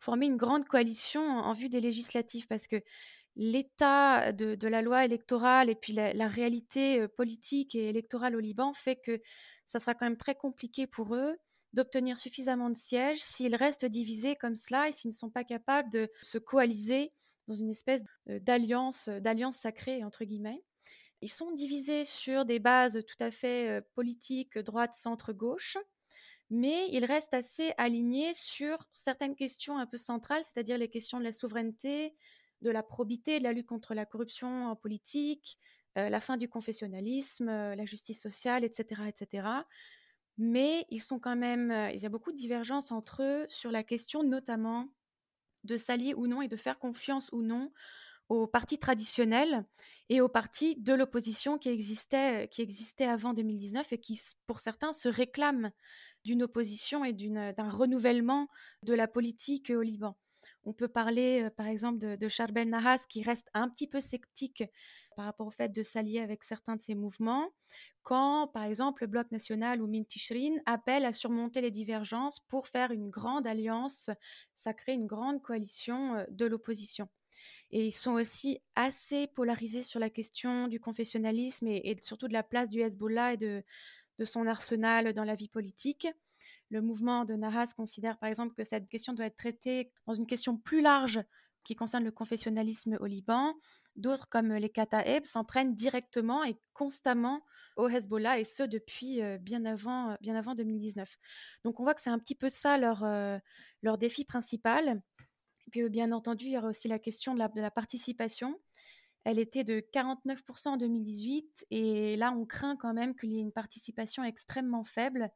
former 0.00 0.26
une 0.26 0.36
grande 0.36 0.66
coalition 0.66 1.20
en, 1.22 1.52
vue 1.52 1.68
des 1.68 1.80
législatives, 1.80 2.46
parce 2.48 2.66
que 2.66 2.82
l'état 3.36 4.32
de, 4.32 4.66
la 4.66 4.82
loi 4.82 5.04
électorale 5.04 5.70
et 5.70 5.74
puis 5.74 5.92
la, 5.92 6.28
réalité 6.28 7.00
euh, 7.00 7.08
politique 7.08 7.74
et 7.74 7.88
électorale 7.88 8.34
au 8.34 8.40
Liban 8.40 8.72
fait 8.72 8.96
que 8.96 9.20
ça 9.66 9.78
sera 9.78 9.94
quand 9.94 10.06
même 10.06 10.16
très 10.16 10.34
compliqué 10.34 10.86
pour 10.86 11.14
eux 11.14 11.36
d'obtenir 11.72 12.18
suffisamment 12.18 12.68
de 12.68 12.74
sièges 12.74 13.20
s'ils 13.20 13.54
restent 13.54 13.84
divisés 13.84 14.36
comme 14.36 14.56
cela 14.56 14.88
et 14.88 14.92
s'ils 14.92 15.10
ne 15.10 15.14
sont 15.14 15.30
pas 15.30 15.44
capables 15.44 15.90
de 15.90 16.10
se 16.22 16.38
coaliser 16.38 17.12
dans 17.50 17.54
une 17.54 17.70
espèce 17.70 18.02
euh, 18.28 18.38
d'alliance, 18.40 19.08
euh, 19.08 19.20
d'alliance 19.20 19.56
sacrée, 19.56 20.04
entre 20.04 20.24
guillemets. 20.24 20.62
Ils 21.20 21.30
sont 21.30 21.52
divisés 21.52 22.04
sur 22.04 22.44
des 22.44 22.58
bases 22.58 23.02
tout 23.06 23.22
à 23.22 23.30
fait 23.30 23.68
euh, 23.68 23.80
politiques, 23.94 24.58
droite, 24.58 24.94
centre, 24.94 25.32
gauche, 25.32 25.76
mais 26.48 26.88
ils 26.90 27.04
restent 27.04 27.34
assez 27.34 27.72
alignés 27.76 28.32
sur 28.34 28.88
certaines 28.92 29.36
questions 29.36 29.78
un 29.78 29.86
peu 29.86 29.98
centrales, 29.98 30.42
c'est-à-dire 30.44 30.78
les 30.78 30.88
questions 30.88 31.18
de 31.18 31.24
la 31.24 31.32
souveraineté, 31.32 32.16
de 32.62 32.70
la 32.70 32.82
probité, 32.82 33.38
de 33.38 33.44
la 33.44 33.52
lutte 33.52 33.68
contre 33.68 33.94
la 33.94 34.06
corruption 34.06 34.66
en 34.66 34.76
politique, 34.76 35.58
la 35.96 36.20
fin 36.20 36.36
du 36.36 36.48
confessionnalisme, 36.48 37.46
la 37.46 37.84
justice 37.84 38.20
sociale, 38.20 38.64
etc., 38.64 39.02
etc 39.08 39.42
mais 40.40 40.86
ils 40.90 41.02
sont 41.02 41.18
quand 41.18 41.36
même, 41.36 41.70
il 41.92 42.00
y 42.00 42.06
a 42.06 42.08
beaucoup 42.08 42.32
de 42.32 42.36
divergences 42.36 42.92
entre 42.92 43.22
eux 43.22 43.46
sur 43.48 43.70
la 43.70 43.84
question 43.84 44.22
notamment 44.22 44.88
de 45.64 45.76
s'allier 45.76 46.14
ou 46.14 46.26
non 46.26 46.40
et 46.40 46.48
de 46.48 46.56
faire 46.56 46.78
confiance 46.78 47.28
ou 47.32 47.42
non 47.42 47.70
aux 48.30 48.46
partis 48.46 48.78
traditionnels 48.78 49.66
et 50.08 50.20
aux 50.20 50.28
partis 50.28 50.76
de 50.76 50.94
l'opposition 50.94 51.58
qui 51.58 51.68
existaient, 51.68 52.48
qui 52.48 52.62
existaient 52.62 53.04
avant 53.04 53.34
2019 53.34 53.92
et 53.92 53.98
qui, 53.98 54.18
pour 54.46 54.60
certains, 54.60 54.92
se 54.92 55.08
réclament 55.08 55.72
d'une 56.24 56.42
opposition 56.42 57.04
et 57.04 57.12
d'un 57.12 57.68
renouvellement 57.68 58.48
de 58.82 58.94
la 58.94 59.08
politique 59.08 59.70
au 59.70 59.82
Liban. 59.82 60.16
On 60.64 60.72
peut 60.72 60.88
parler, 60.88 61.48
par 61.56 61.66
exemple, 61.66 61.98
de, 61.98 62.16
de 62.16 62.28
Charbel 62.28 62.68
Nahas, 62.68 63.04
qui 63.08 63.22
reste 63.22 63.48
un 63.52 63.68
petit 63.68 63.86
peu 63.86 64.00
sceptique 64.00 64.64
par 65.16 65.24
rapport 65.24 65.46
au 65.46 65.50
fait 65.50 65.70
de 65.70 65.82
s'allier 65.82 66.20
avec 66.20 66.44
certains 66.44 66.76
de 66.76 66.80
ces 66.80 66.94
mouvements, 66.94 67.48
quand, 68.02 68.48
par 68.48 68.64
exemple, 68.64 69.02
le 69.02 69.08
Bloc 69.08 69.30
national 69.30 69.82
ou 69.82 69.86
Mintishrin 69.86 70.56
appelle 70.66 71.04
à 71.04 71.12
surmonter 71.12 71.60
les 71.60 71.70
divergences 71.70 72.40
pour 72.48 72.66
faire 72.66 72.90
une 72.92 73.10
grande 73.10 73.46
alliance, 73.46 74.10
ça 74.54 74.72
crée 74.72 74.94
une 74.94 75.06
grande 75.06 75.42
coalition 75.42 76.14
euh, 76.16 76.24
de 76.30 76.46
l'opposition. 76.46 77.08
Et 77.70 77.86
ils 77.86 77.92
sont 77.92 78.12
aussi 78.12 78.60
assez 78.74 79.28
polarisés 79.28 79.84
sur 79.84 80.00
la 80.00 80.10
question 80.10 80.66
du 80.66 80.80
confessionnalisme 80.80 81.68
et, 81.68 81.96
surtout 82.02 82.26
de 82.26 82.32
la 82.32 82.42
place 82.42 82.68
du 82.68 82.80
Hezbollah 82.80 83.34
et 83.34 83.36
de, 83.36 83.62
son 84.24 84.46
arsenal 84.46 85.14
dans 85.14 85.24
la 85.24 85.34
vie 85.34 85.48
politique. 85.48 86.06
Le 86.68 86.82
mouvement 86.82 87.24
de 87.24 87.34
Nahas 87.34 87.72
considère 87.74 88.18
par 88.18 88.28
exemple 88.28 88.54
que 88.54 88.64
cette 88.64 88.88
question 88.90 89.14
doit 89.14 89.26
être 89.26 89.36
traitée 89.36 89.90
dans 90.06 90.12
une 90.12 90.26
question 90.26 90.58
plus 90.58 90.82
large 90.82 91.20
qui 91.64 91.74
concerne 91.74 92.04
le 92.04 92.12
confessionnalisme 92.12 92.98
au 93.00 93.06
Liban. 93.06 93.54
D'autres, 93.96 94.28
comme 94.28 94.52
les 94.54 94.70
Kataeb, 94.70 95.24
s'en 95.24 95.44
prennent 95.44 95.74
directement 95.74 96.44
et 96.44 96.56
constamment 96.72 97.42
au 97.76 97.88
Hezbollah, 97.88 98.38
et 98.38 98.44
ce 98.44 98.62
depuis 98.62 99.20
bien, 99.40 99.64
avant, 99.64 100.16
bien 100.20 100.36
avant 100.36 100.54
2019. 100.54 101.16
Donc 101.64 101.80
on 101.80 101.84
voit 101.84 101.94
que 101.94 102.00
c'est 102.00 102.10
un 102.10 102.18
petit 102.18 102.34
peu 102.34 102.48
ça 102.48 102.78
leur, 102.78 103.04
leur 103.82 103.98
défi 103.98 104.24
principal. 104.24 105.02
Et 105.66 105.70
puis 105.70 105.88
bien 105.88 106.12
entendu, 106.12 106.46
il 106.46 106.52
y 106.52 106.58
aura 106.58 106.68
aussi 106.68 106.88
la 106.88 106.98
question 106.98 107.34
de 107.34 107.38
la, 107.38 107.70
participation. 107.70 108.60
Elle 109.24 109.38
était 109.38 109.64
de 109.64 109.80
49% 109.92 110.68
en 110.68 110.76
2018, 110.76 111.66
et 111.70 112.16
là 112.16 112.32
on 112.32 112.46
craint 112.46 112.76
quand 112.76 112.94
même 112.94 113.14
qu'il 113.14 113.32
y 113.32 113.36
ait 113.36 113.42
une 113.42 113.52
participation 113.52 114.24
extrêmement 114.24 114.84
faible. 114.84 115.30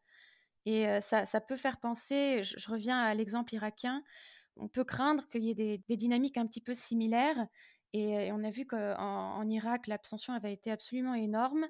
Et 0.67 0.87
ça, 1.03 1.41
peut 1.41 1.57
faire 1.57 1.79
penser, 1.79 2.43
je, 2.43 2.71
reviens 2.71 2.99
à 2.99 3.15
l'exemple 3.15 3.55
irakien, 3.55 4.03
on 4.57 4.69
peut 4.69 4.85
craindre 4.85 5.27
qu'il 5.29 5.45
y 5.45 5.51
ait 5.51 5.55
des, 5.55 5.97
dynamiques 5.97 6.39
un 6.39 6.47
petit 6.47 6.63
peu 6.63 6.75
similaires 6.75 7.47
et, 7.95 8.33
on 8.33 8.43
a 8.43 8.51
vu 8.51 8.67
qu'en 8.67 8.97
en 8.97 9.49
Irak, 9.49 9.87
l'abstention 9.87 10.33
avait 10.33 10.53
été 10.53 10.73
absolument 10.73 11.15
énorme. 11.15 11.65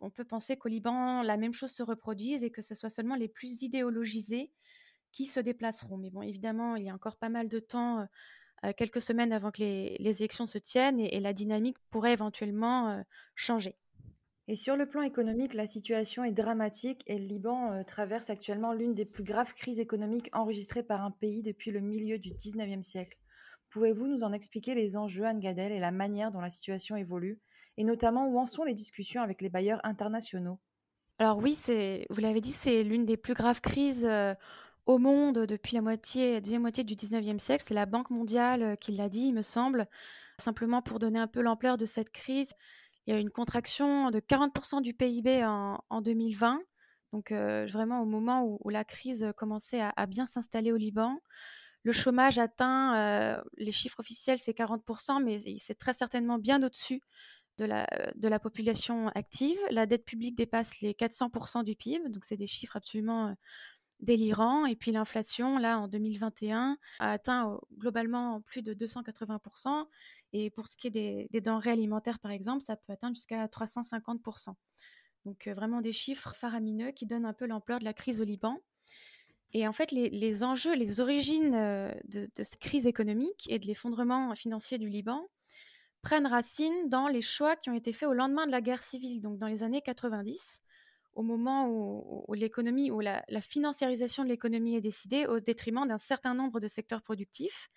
On 0.00 0.08
peut 0.08 0.24
penser 0.24 0.56
qu'au 0.56 0.70
Liban, 0.70 1.22
la 1.22 1.36
même 1.36 1.52
chose 1.52 1.70
se 1.70 1.82
reproduise 1.82 2.42
et 2.42 2.50
que 2.50 2.62
ce 2.62 2.74
soit 2.74 2.88
seulement 2.88 3.14
les 3.14 3.28
plus 3.28 3.62
idéologisés 3.62 4.50
qui 5.12 5.26
se 5.26 5.38
déplaceront. 5.38 5.98
Mais 5.98 6.08
bon, 6.08 6.22
évidemment, 6.22 6.76
il 6.76 6.84
y 6.84 6.90
a 6.90 6.94
encore 6.94 7.16
pas 7.16 7.28
mal 7.28 7.48
de 7.48 7.58
temps, 7.58 8.06
euh, 8.64 8.72
quelques 8.74 9.02
semaines 9.02 9.34
avant 9.34 9.50
que 9.50 9.60
les, 9.60 9.96
élections 10.00 10.46
se 10.46 10.56
tiennent, 10.56 10.98
et, 10.98 11.20
la 11.20 11.34
dynamique 11.34 11.76
pourrait 11.90 12.14
éventuellement 12.14 12.88
euh, 12.88 13.02
changer. 13.34 13.76
Et 14.48 14.56
sur 14.56 14.76
le 14.76 14.88
plan 14.88 15.02
économique, 15.02 15.52
la 15.52 15.66
situation 15.66 16.24
est 16.24 16.32
dramatique 16.32 17.02
et 17.06 17.18
le 17.18 17.26
Liban 17.26 17.72
euh, 17.72 17.82
traverse 17.82 18.30
actuellement 18.30 18.72
l'une 18.72 18.94
des 18.94 19.04
plus 19.04 19.24
graves 19.24 19.52
crises 19.52 19.80
économiques 19.80 20.30
enregistrées 20.32 20.84
par 20.84 21.02
un 21.02 21.10
pays 21.10 21.42
depuis 21.42 21.70
le 21.70 21.80
milieu 21.80 22.18
du 22.18 22.30
19e 22.30 22.82
siècle. 22.82 23.18
Pouvez-vous 23.76 24.06
nous 24.06 24.24
en 24.24 24.32
expliquer 24.32 24.74
les 24.74 24.96
enjeux, 24.96 25.26
Anne 25.26 25.38
Gadel, 25.38 25.70
et 25.70 25.78
la 25.78 25.90
manière 25.90 26.30
dont 26.30 26.40
la 26.40 26.48
situation 26.48 26.96
évolue, 26.96 27.38
et 27.76 27.84
notamment 27.84 28.26
où 28.26 28.38
en 28.38 28.46
sont 28.46 28.64
les 28.64 28.72
discussions 28.72 29.20
avec 29.20 29.42
les 29.42 29.50
bailleurs 29.50 29.82
internationaux? 29.84 30.58
Alors 31.18 31.36
oui, 31.36 31.58
vous 32.08 32.20
l'avez 32.22 32.40
dit, 32.40 32.52
c'est 32.52 32.82
l'une 32.82 33.04
des 33.04 33.18
plus 33.18 33.34
graves 33.34 33.60
crises 33.60 34.06
euh, 34.06 34.32
au 34.86 34.96
monde 34.96 35.40
depuis 35.40 35.74
la 35.74 35.82
moitié, 35.82 36.40
deuxième 36.40 36.62
moitié 36.62 36.84
du 36.84 36.94
19e 36.94 37.38
siècle. 37.38 37.64
C'est 37.68 37.74
la 37.74 37.84
Banque 37.84 38.08
mondiale 38.08 38.62
euh, 38.62 38.74
qui 38.76 38.92
l'a 38.92 39.10
dit, 39.10 39.26
il 39.26 39.34
me 39.34 39.42
semble. 39.42 39.86
Simplement 40.38 40.80
pour 40.80 40.98
donner 40.98 41.18
un 41.18 41.28
peu 41.28 41.42
l'ampleur 41.42 41.76
de 41.76 41.84
cette 41.84 42.08
crise, 42.08 42.54
il 43.06 43.12
y 43.12 43.14
a 43.14 43.20
une 43.20 43.28
contraction 43.28 44.10
de 44.10 44.20
40% 44.20 44.80
du 44.80 44.94
PIB 44.94 45.44
en, 45.44 46.00
2020. 46.00 46.62
Donc 47.12 47.30
euh, 47.30 47.66
vraiment 47.70 48.00
au 48.00 48.06
moment 48.06 48.42
où, 48.42 48.70
la 48.70 48.84
crise 48.84 49.34
commençait 49.36 49.82
à 49.82 50.06
bien 50.06 50.24
s'installer 50.24 50.72
au 50.72 50.76
Liban. 50.78 51.20
Le 51.86 51.92
chômage 51.92 52.38
atteint, 52.38 52.96
euh, 52.96 53.40
les 53.58 53.70
chiffres 53.70 54.00
officiels, 54.00 54.40
c'est 54.40 54.52
40%, 54.52 55.22
mais 55.22 55.38
c'est 55.60 55.78
très 55.78 55.94
certainement 55.94 56.36
bien 56.36 56.60
au-dessus 56.60 57.00
de 57.58 57.64
la, 57.64 57.86
euh, 57.94 58.10
de 58.16 58.26
la 58.26 58.40
population 58.40 59.06
active. 59.10 59.56
La 59.70 59.86
dette 59.86 60.04
publique 60.04 60.34
dépasse 60.34 60.80
les 60.80 60.94
400% 60.94 61.62
du 61.62 61.76
PIB, 61.76 62.08
donc 62.08 62.24
c'est 62.24 62.36
des 62.36 62.48
chiffres 62.48 62.74
absolument 62.74 63.28
euh, 63.28 63.32
délirants. 64.00 64.66
Et 64.66 64.74
puis 64.74 64.90
l'inflation, 64.90 65.58
là, 65.58 65.78
en 65.78 65.86
2021, 65.86 66.76
a 66.98 67.12
atteint 67.12 67.56
globalement 67.78 68.40
plus 68.40 68.62
de 68.62 68.74
280%. 68.74 69.86
Et 70.32 70.50
pour 70.50 70.66
ce 70.66 70.76
qui 70.76 70.88
est 70.88 71.28
des 71.30 71.40
denrées 71.40 71.70
alimentaires, 71.70 72.18
par 72.18 72.32
exemple, 72.32 72.64
ça 72.64 72.74
peut 72.74 72.94
atteindre 72.94 73.14
jusqu'à 73.14 73.46
350%. 73.46 74.56
Donc 75.24 75.46
vraiment 75.46 75.80
des 75.80 75.92
chiffres 75.92 76.34
faramineux 76.34 76.90
qui 76.90 77.06
donnent 77.06 77.26
un 77.26 77.32
peu 77.32 77.46
l'ampleur 77.46 77.78
de 77.78 77.84
la 77.84 77.94
crise 77.94 78.20
au 78.20 78.24
Liban. 78.24 78.60
Et 79.58 79.66
en 79.66 79.72
fait, 79.72 79.90
les, 79.90 80.42
enjeux, 80.42 80.74
les 80.74 81.00
origines 81.00 81.52
de, 81.52 82.28
de, 82.36 82.42
cette 82.42 82.58
crise 82.58 82.86
économique 82.86 83.46
et 83.48 83.58
de 83.58 83.66
l'effondrement 83.66 84.34
financier 84.34 84.76
du 84.76 84.90
Liban 84.90 85.26
prennent 86.02 86.26
racine 86.26 86.90
dans 86.90 87.08
les 87.08 87.22
choix 87.22 87.56
qui 87.56 87.70
ont 87.70 87.74
été 87.74 87.94
faits 87.94 88.10
au 88.10 88.12
lendemain 88.12 88.44
de 88.44 88.50
la 88.50 88.60
guerre 88.60 88.82
civile, 88.82 89.22
donc 89.22 89.38
dans 89.38 89.46
les 89.46 89.62
années 89.62 89.80
90, 89.80 90.60
au 91.14 91.22
moment 91.22 91.70
où 91.70 92.34
la, 92.34 93.40
financiarisation 93.40 94.24
de 94.24 94.28
l'économie 94.28 94.76
est 94.76 94.82
décidée 94.82 95.24
au 95.24 95.40
détriment 95.40 95.88
d'un 95.88 95.96
certain 95.96 96.34
nombre 96.34 96.60
de 96.60 96.68
secteurs 96.68 97.00
productifs, 97.00 97.70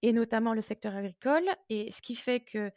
et 0.00 0.14
notamment 0.14 0.54
le 0.54 0.62
secteur 0.62 0.96
agricole, 0.96 1.44
et 1.68 1.90
ce 1.90 2.00
qui 2.00 2.14
fait 2.14 2.40
que 2.40 2.72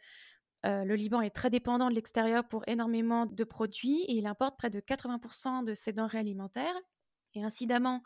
euh, 0.66 0.84
le 0.84 0.94
Liban 0.94 1.22
est 1.22 1.34
très 1.34 1.48
dépendant 1.48 1.88
de 1.88 1.94
l'extérieur 1.94 2.46
pour 2.46 2.64
énormément 2.68 3.24
de 3.24 3.44
produits, 3.44 4.02
et 4.02 4.12
il 4.12 4.26
importe 4.26 4.58
près 4.58 4.68
de 4.68 4.80
80% 4.80 5.64
de 5.64 5.72
ses 5.72 5.94
denrées 5.94 6.18
alimentaires. 6.18 6.76
Et 7.36 7.44
incidemment, 7.44 8.02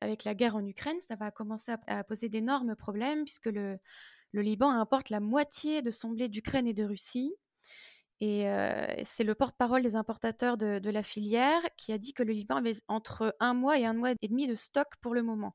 avec 0.00 0.24
la 0.24 0.34
guerre 0.34 0.56
en 0.56 0.66
Ukraine, 0.66 1.00
ça 1.02 1.14
va 1.14 1.30
commencer 1.30 1.72
à, 1.86 2.04
poser 2.04 2.28
d'énormes 2.28 2.74
problèmes, 2.74 3.24
puisque 3.24 3.46
le, 3.46 3.78
Liban 4.32 4.70
importe 4.70 5.10
la 5.10 5.20
moitié 5.20 5.82
de 5.82 5.90
son 5.90 6.08
blé 6.08 6.28
d'Ukraine 6.28 6.66
et 6.66 6.72
de 6.72 6.84
Russie. 6.84 7.34
Et 8.20 8.46
c'est 9.04 9.24
le 9.24 9.34
porte-parole 9.34 9.82
des 9.82 9.94
importateurs 9.94 10.56
de, 10.56 10.90
la 10.90 11.02
filière 11.02 11.60
qui 11.76 11.92
a 11.92 11.98
dit 11.98 12.14
que 12.14 12.22
le 12.22 12.32
Liban 12.32 12.56
avait 12.56 12.76
entre 12.88 13.36
un 13.40 13.52
mois 13.52 13.78
et 13.78 13.84
un 13.84 13.92
mois 13.92 14.12
et 14.12 14.28
demi 14.28 14.46
de 14.46 14.54
stock 14.54 14.88
pour 15.00 15.14
le 15.14 15.22
moment. 15.22 15.54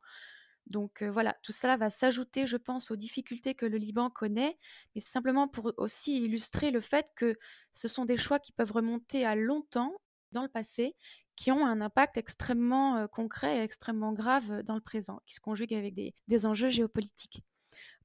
Donc 0.68 1.02
voilà, 1.02 1.36
tout 1.44 1.54
cela 1.54 1.76
va 1.78 1.90
s'ajouter, 1.90 2.46
je 2.46 2.58
pense, 2.58 2.92
aux 2.92 2.98
difficultés 2.98 3.56
que 3.56 3.66
le 3.66 3.78
Liban 3.78 4.10
connaît, 4.10 4.60
mais 4.94 5.02
simplement 5.02 5.48
pour 5.48 5.74
aussi 5.78 6.24
illustrer 6.24 6.72
le 6.72 6.82
fait 6.82 7.08
que 7.16 7.36
ce 7.74 7.88
sont 7.88 8.06
des 8.06 8.18
choix 8.18 8.38
qui 8.38 8.52
peuvent 8.52 8.74
remonter 8.74 9.26
à 9.26 9.36
longtemps 9.36 9.94
dans 10.34 10.44
le 10.44 10.50
passé, 10.50 10.96
qui 11.38 11.52
ont 11.52 11.66
un 11.66 11.80
impact 11.80 12.18
extrêmement 12.18 13.08
concret 13.08 13.60
et 13.60 13.62
extrêmement 13.62 14.12
grave 14.12 14.64
dans 14.64 14.76
le 14.76 14.82
présent, 14.82 15.22
qui 15.26 15.36
se 15.36 15.40
conjuguent 15.40 15.76
avec 15.76 15.94
des, 15.96 16.46
enjeux 16.46 16.68
géopolitiques. 16.68 17.44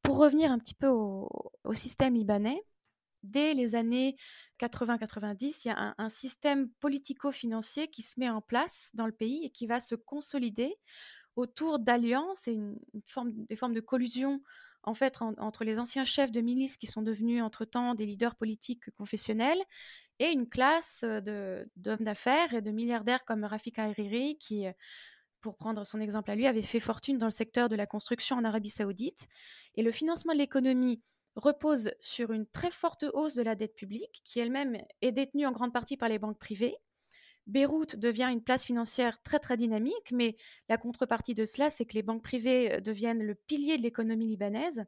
Pour 0.02 0.18
revenir 0.18 0.52
un 0.52 0.58
petit 0.58 0.74
peu 0.74 0.88
au 0.88 1.74
système 1.74 2.14
libanais, 2.14 2.62
dès 3.22 3.54
les 3.54 3.74
années 3.74 4.16
80-90, 4.60 5.62
il 5.64 5.68
y 5.68 5.70
a 5.70 5.94
un, 5.96 6.08
système 6.10 6.68
politico-financier 6.80 7.88
qui 7.88 8.02
se 8.02 8.18
met 8.18 8.30
en 8.30 8.40
place 8.40 8.90
dans 8.94 9.06
le 9.06 9.12
pays 9.12 9.44
et 9.44 9.50
qui 9.50 9.66
va 9.66 9.80
se 9.80 9.94
consolider 9.94 10.74
autour 11.36 11.78
d'alliances 11.78 12.46
et 12.48 12.58
des 12.94 13.56
formes 13.56 13.74
de 13.74 13.80
collusion 13.80 14.42
en 14.82 14.94
fait 14.94 15.22
entre 15.22 15.64
les 15.64 15.78
anciens 15.78 16.04
chefs 16.04 16.32
de 16.32 16.40
milices 16.40 16.76
qui 16.76 16.86
sont 16.86 17.02
devenus 17.02 17.42
entre-temps 17.42 17.94
des 17.94 18.04
leaders 18.04 18.34
politiques 18.34 18.90
confessionnels 18.96 19.62
et 20.22 20.30
une 20.30 20.48
classe 20.48 21.04
d'hommes 21.04 22.04
d'affaires 22.04 22.54
et 22.54 22.62
de 22.62 22.70
milliardaires 22.70 23.24
comme 23.24 23.42
Rafik 23.42 23.80
Hariri 23.80 24.38
qui, 24.38 24.66
pour 25.40 25.56
prendre 25.56 25.84
son 25.84 26.00
exemple 26.00 26.30
à 26.30 26.36
lui, 26.36 26.46
avait 26.46 26.62
fait 26.62 26.78
fortune 26.78 27.18
dans 27.18 27.26
le 27.26 27.32
secteur 27.32 27.68
de 27.68 27.74
la 27.74 27.86
construction 27.86 28.36
en 28.36 28.44
Arabie 28.44 28.70
saoudite. 28.70 29.26
Et 29.74 29.82
le 29.82 29.90
financement 29.90 30.32
de 30.32 30.38
l'économie 30.38 31.02
repose 31.34 31.90
sur 31.98 32.32
une 32.32 32.46
très 32.46 32.70
forte 32.70 33.04
hausse 33.14 33.34
de 33.34 33.42
la 33.42 33.56
dette 33.56 33.74
publique, 33.74 34.22
qui 34.24 34.38
elle-même 34.38 34.78
est 35.00 35.10
détenue 35.10 35.46
en 35.46 35.50
grande 35.50 35.72
partie 35.72 35.96
par 35.96 36.08
les 36.08 36.20
banques 36.20 36.38
privées. 36.38 36.76
Beyrouth 37.48 37.96
devient 37.96 38.28
une 38.30 38.44
place 38.44 38.64
financière 38.64 39.20
très 39.22 39.40
très 39.40 39.56
dynamique, 39.56 40.12
mais 40.12 40.36
la 40.68 40.78
contrepartie 40.78 41.34
de 41.34 41.44
cela, 41.44 41.70
c'est 41.70 41.84
que 41.84 41.94
les 41.94 42.04
banques 42.04 42.22
privées 42.22 42.80
deviennent 42.80 43.24
le 43.24 43.34
pilier 43.34 43.76
de 43.76 43.82
l'économie 43.82 44.28
libanaise. 44.28 44.84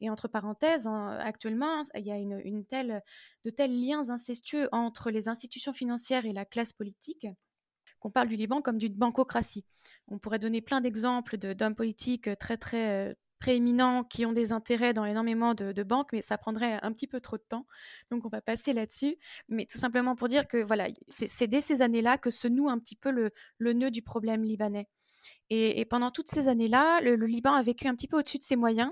Et 0.00 0.08
entre 0.08 0.28
parenthèses, 0.28 0.86
actuellement, 0.86 1.82
il 1.94 2.06
y 2.06 2.12
a 2.12 2.18
de 2.18 3.50
tels 3.50 3.80
liens 3.80 4.08
incestueux 4.08 4.68
entre 4.72 5.10
les 5.10 5.28
institutions 5.28 5.72
financières 5.72 6.24
et 6.24 6.32
la 6.32 6.44
classe 6.44 6.72
politique 6.72 7.26
qu'on 8.00 8.10
parle 8.10 8.28
du 8.28 8.36
Liban 8.36 8.62
comme 8.62 8.78
d'une 8.78 8.94
bancocratie. 8.94 9.64
On 10.08 10.18
pourrait 10.18 10.38
donner 10.38 10.62
plein 10.62 10.80
d'exemples 10.80 11.36
d'hommes 11.36 11.76
politiques 11.76 12.30
très 12.38 12.56
très 12.56 13.10
euh, 13.10 13.14
prééminents 13.38 14.04
qui 14.04 14.26
ont 14.26 14.32
des 14.32 14.52
intérêts 14.52 14.92
dans 14.92 15.04
énormément 15.04 15.54
de, 15.54 15.82
banques, 15.82 16.12
mais 16.12 16.22
ça 16.22 16.38
prendrait 16.38 16.78
un 16.82 16.92
petit 16.92 17.06
peu 17.06 17.20
trop 17.20 17.38
de 17.38 17.42
temps. 17.48 17.66
Donc 18.10 18.24
on 18.24 18.28
va 18.28 18.40
passer 18.40 18.72
là-dessus. 18.72 19.16
Mais 19.48 19.66
tout 19.66 19.78
simplement 19.78 20.14
pour 20.16 20.28
dire 20.28 20.46
que 20.46 20.62
voilà, 20.62 20.88
c'est 21.08 21.46
dès 21.46 21.60
ces 21.60 21.82
années-là 21.82 22.18
que 22.18 22.30
se 22.30 22.48
noue 22.48 22.68
un 22.68 22.78
petit 22.78 22.96
peu 22.96 23.10
le, 23.10 23.72
nœud 23.72 23.90
du 23.90 24.02
problème 24.02 24.42
libanais. 24.42 24.88
Et, 25.50 25.84
pendant 25.84 26.10
toutes 26.10 26.28
ces 26.28 26.48
années-là, 26.48 27.00
le, 27.00 27.14
Liban 27.26 27.52
a 27.52 27.62
vécu 27.62 27.86
un 27.88 27.94
petit 27.94 28.08
peu 28.08 28.18
au-dessus 28.18 28.38
de 28.38 28.42
ses 28.42 28.56
moyens. 28.56 28.90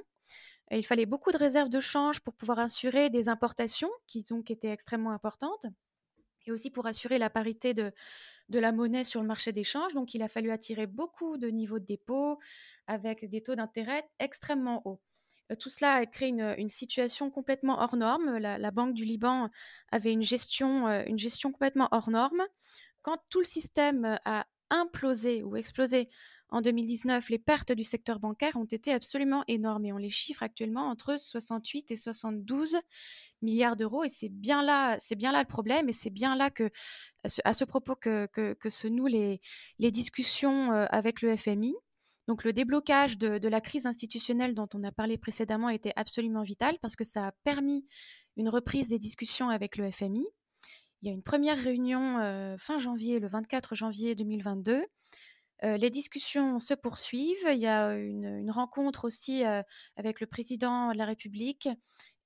Il 0.71 0.85
fallait 0.85 1.07
beaucoup 1.07 1.33
de 1.33 1.39
réserves 1.39 1.71
de 1.71 1.81
change 1.81 2.21
pour 2.21 2.35
pouvoir 2.35 2.59
assurer 2.59 3.11
des 3.11 3.29
importations 3.29 3.91
qui 4.07 4.23
donc 4.23 4.51
étaient 4.51 4.71
extrêmement 4.71 5.13
importantes, 5.13 5.67
et 6.47 6.53
aussi 6.53 6.71
pour 6.71 6.87
assurer 6.87 7.19
la 7.19 7.31
parité 7.31 7.75
de, 7.75 7.93
la 8.51 8.73
monnaie 8.73 9.05
sur 9.05 9.21
le 9.21 9.27
marché 9.27 9.53
des 9.53 9.65
changes. 9.65 9.95
Donc, 9.95 10.15
il 10.15 10.23
a 10.23 10.29
fallu 10.29 10.51
attirer 10.51 10.87
beaucoup 10.87 11.37
de 11.37 11.49
niveaux 11.49 11.79
de 11.79 11.85
dépôt 11.85 12.39
avec 12.87 13.29
des 13.29 13.43
taux 13.43 13.55
d'intérêt 13.55 14.09
extrêmement 14.19 14.83
hauts. 14.87 15.01
Euh, 15.51 15.57
tout 15.57 15.69
cela 15.69 15.95
a 15.95 16.07
créé 16.07 16.29
une, 16.29 16.69
situation 16.69 17.31
complètement 17.31 17.81
hors 17.81 17.97
norme. 17.97 18.39
La, 18.39 18.71
Banque 18.71 18.95
du 18.95 19.05
Liban 19.05 19.51
avait 19.91 20.13
une 20.13 20.23
gestion, 20.23 20.89
euh, 20.89 21.03
une 21.07 21.19
gestion 21.19 21.53
complètement 21.53 21.89
hors 21.93 22.11
norme. 22.11 22.43
Quand 23.03 23.19
tout 23.29 23.41
le 23.41 23.47
système 23.47 24.19
a 24.25 24.47
implosé 24.71 25.43
ou 25.43 25.57
explosé 25.57 26.11
en 26.50 26.62
2019, 26.62 27.28
les 27.28 27.38
pertes 27.38 27.73
du 27.73 27.85
secteur 27.85 28.21
bancaire 28.21 28.57
ont 28.57 28.64
été 28.64 28.93
absolument 28.93 29.45
énormes 29.49 29.85
et 29.85 29.93
on 29.93 29.99
les 29.99 30.11
chiffre 30.11 30.43
actuellement 30.43 30.88
entre 30.88 31.19
68 31.19 31.90
et 31.90 31.97
72 31.97 32.76
milliards 33.43 33.76
d'euros. 33.76 34.05
Et 34.05 34.09
c'est 34.09 34.31
bien 34.31 34.62
là, 34.62 34.97
le 34.97 35.45
problème 35.47 35.88
et 35.88 35.93
c'est 35.93 36.11
bien 36.11 36.37
là 36.37 36.50
à 37.45 37.52
ce, 37.52 37.64
propos, 37.64 37.97
que, 37.97 38.57
se 38.69 38.88
nouent 38.88 39.07
les, 39.07 39.40
les 39.78 39.90
discussions 39.90 40.73
euh, 40.73 40.87
avec 40.90 41.21
le 41.21 41.37
FMI. 41.37 41.75
Donc 42.28 42.45
le 42.45 42.52
déblocage 42.52 43.19
de, 43.19 43.49
la 43.49 43.61
crise 43.61 43.87
institutionnelle 43.87 44.55
dont 44.55 44.69
on 44.75 44.85
a 44.85 44.93
parlé 44.93 45.17
précédemment 45.17 45.71
était 45.71 45.95
absolument 45.97 46.43
vital 46.43 46.78
parce 46.81 46.97
que 46.97 47.05
ça 47.05 47.26
a 47.26 47.33
permis 47.45 47.87
une 48.37 48.49
reprise 48.49 48.88
des 48.88 48.99
discussions 48.99 49.49
avec 49.49 49.76
le 49.76 49.90
FMI. 49.90 50.26
Il 51.00 51.09
y 51.09 51.11
a 51.11 51.14
une 51.14 51.23
première 51.23 51.59
réunion 51.59 52.19
euh, 52.19 52.57
fin 52.59 52.78
janvier, 52.78 53.19
le 53.19 53.28
24 53.28 53.75
janvier 53.75 54.14
2022. 54.14 54.85
Les 55.62 55.91
discussions 55.91 56.61
se 56.61 56.75
poursuivent. 56.75 57.47
Il 57.50 57.59
y 57.59 57.67
a 57.67 57.95
une, 57.95 58.50
rencontre 58.50 59.05
aussi 59.05 59.43
avec 59.97 60.21
le 60.21 60.27
président 60.27 60.93
de 60.93 60.99
la 60.99 61.05
République 61.05 61.69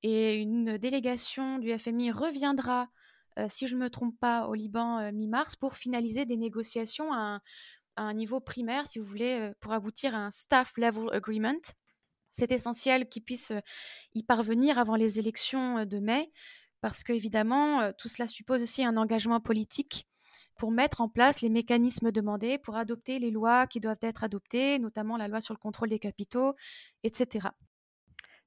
et 0.02 0.36
une 0.36 0.76
délégation 0.76 1.58
du 1.58 1.76
FMI 1.76 2.10
reviendra, 2.10 2.88
si 3.48 3.66
je 3.68 3.74
ne 3.74 3.80
me 3.80 3.90
trompe 3.90 4.18
pas, 4.20 4.46
au 4.48 4.54
Liban 4.54 5.10
mi-mars 5.12 5.56
pour 5.56 5.76
finaliser 5.76 6.26
des 6.26 6.36
négociations 6.36 7.12
à 7.12 7.40
à 7.96 8.02
un 8.02 8.14
niveau 8.14 8.40
primaire, 8.40 8.86
si 8.86 8.98
vous 8.98 9.04
voulez, 9.04 9.52
pour 9.60 9.72
aboutir 9.72 10.14
à 10.14 10.26
un 10.26 10.30
staff 10.30 10.72
level 10.76 11.08
agreement. 11.12 11.60
C'est 12.30 12.52
essentiel 12.52 13.08
qu'ils 13.08 13.24
puissent 13.24 13.52
y 14.14 14.22
parvenir 14.22 14.78
avant 14.78 14.96
les 14.96 15.18
élections 15.18 15.84
de 15.84 15.98
mai, 15.98 16.32
parce 16.80 17.04
qu'évidemment, 17.04 17.92
tout 17.98 18.08
cela 18.08 18.28
suppose 18.28 18.62
aussi 18.62 18.84
un 18.84 18.96
engagement 18.96 19.40
politique 19.40 20.08
pour 20.56 20.70
mettre 20.70 21.00
en 21.00 21.08
place 21.08 21.40
les 21.40 21.48
mécanismes 21.48 22.12
demandés, 22.12 22.58
pour 22.58 22.76
adopter 22.76 23.18
les 23.18 23.30
lois 23.30 23.66
qui 23.66 23.80
doivent 23.80 23.98
être 24.02 24.24
adoptées, 24.24 24.78
notamment 24.78 25.16
la 25.16 25.28
loi 25.28 25.40
sur 25.40 25.54
le 25.54 25.58
contrôle 25.58 25.88
des 25.88 25.98
capitaux, 25.98 26.54
etc. 27.02 27.48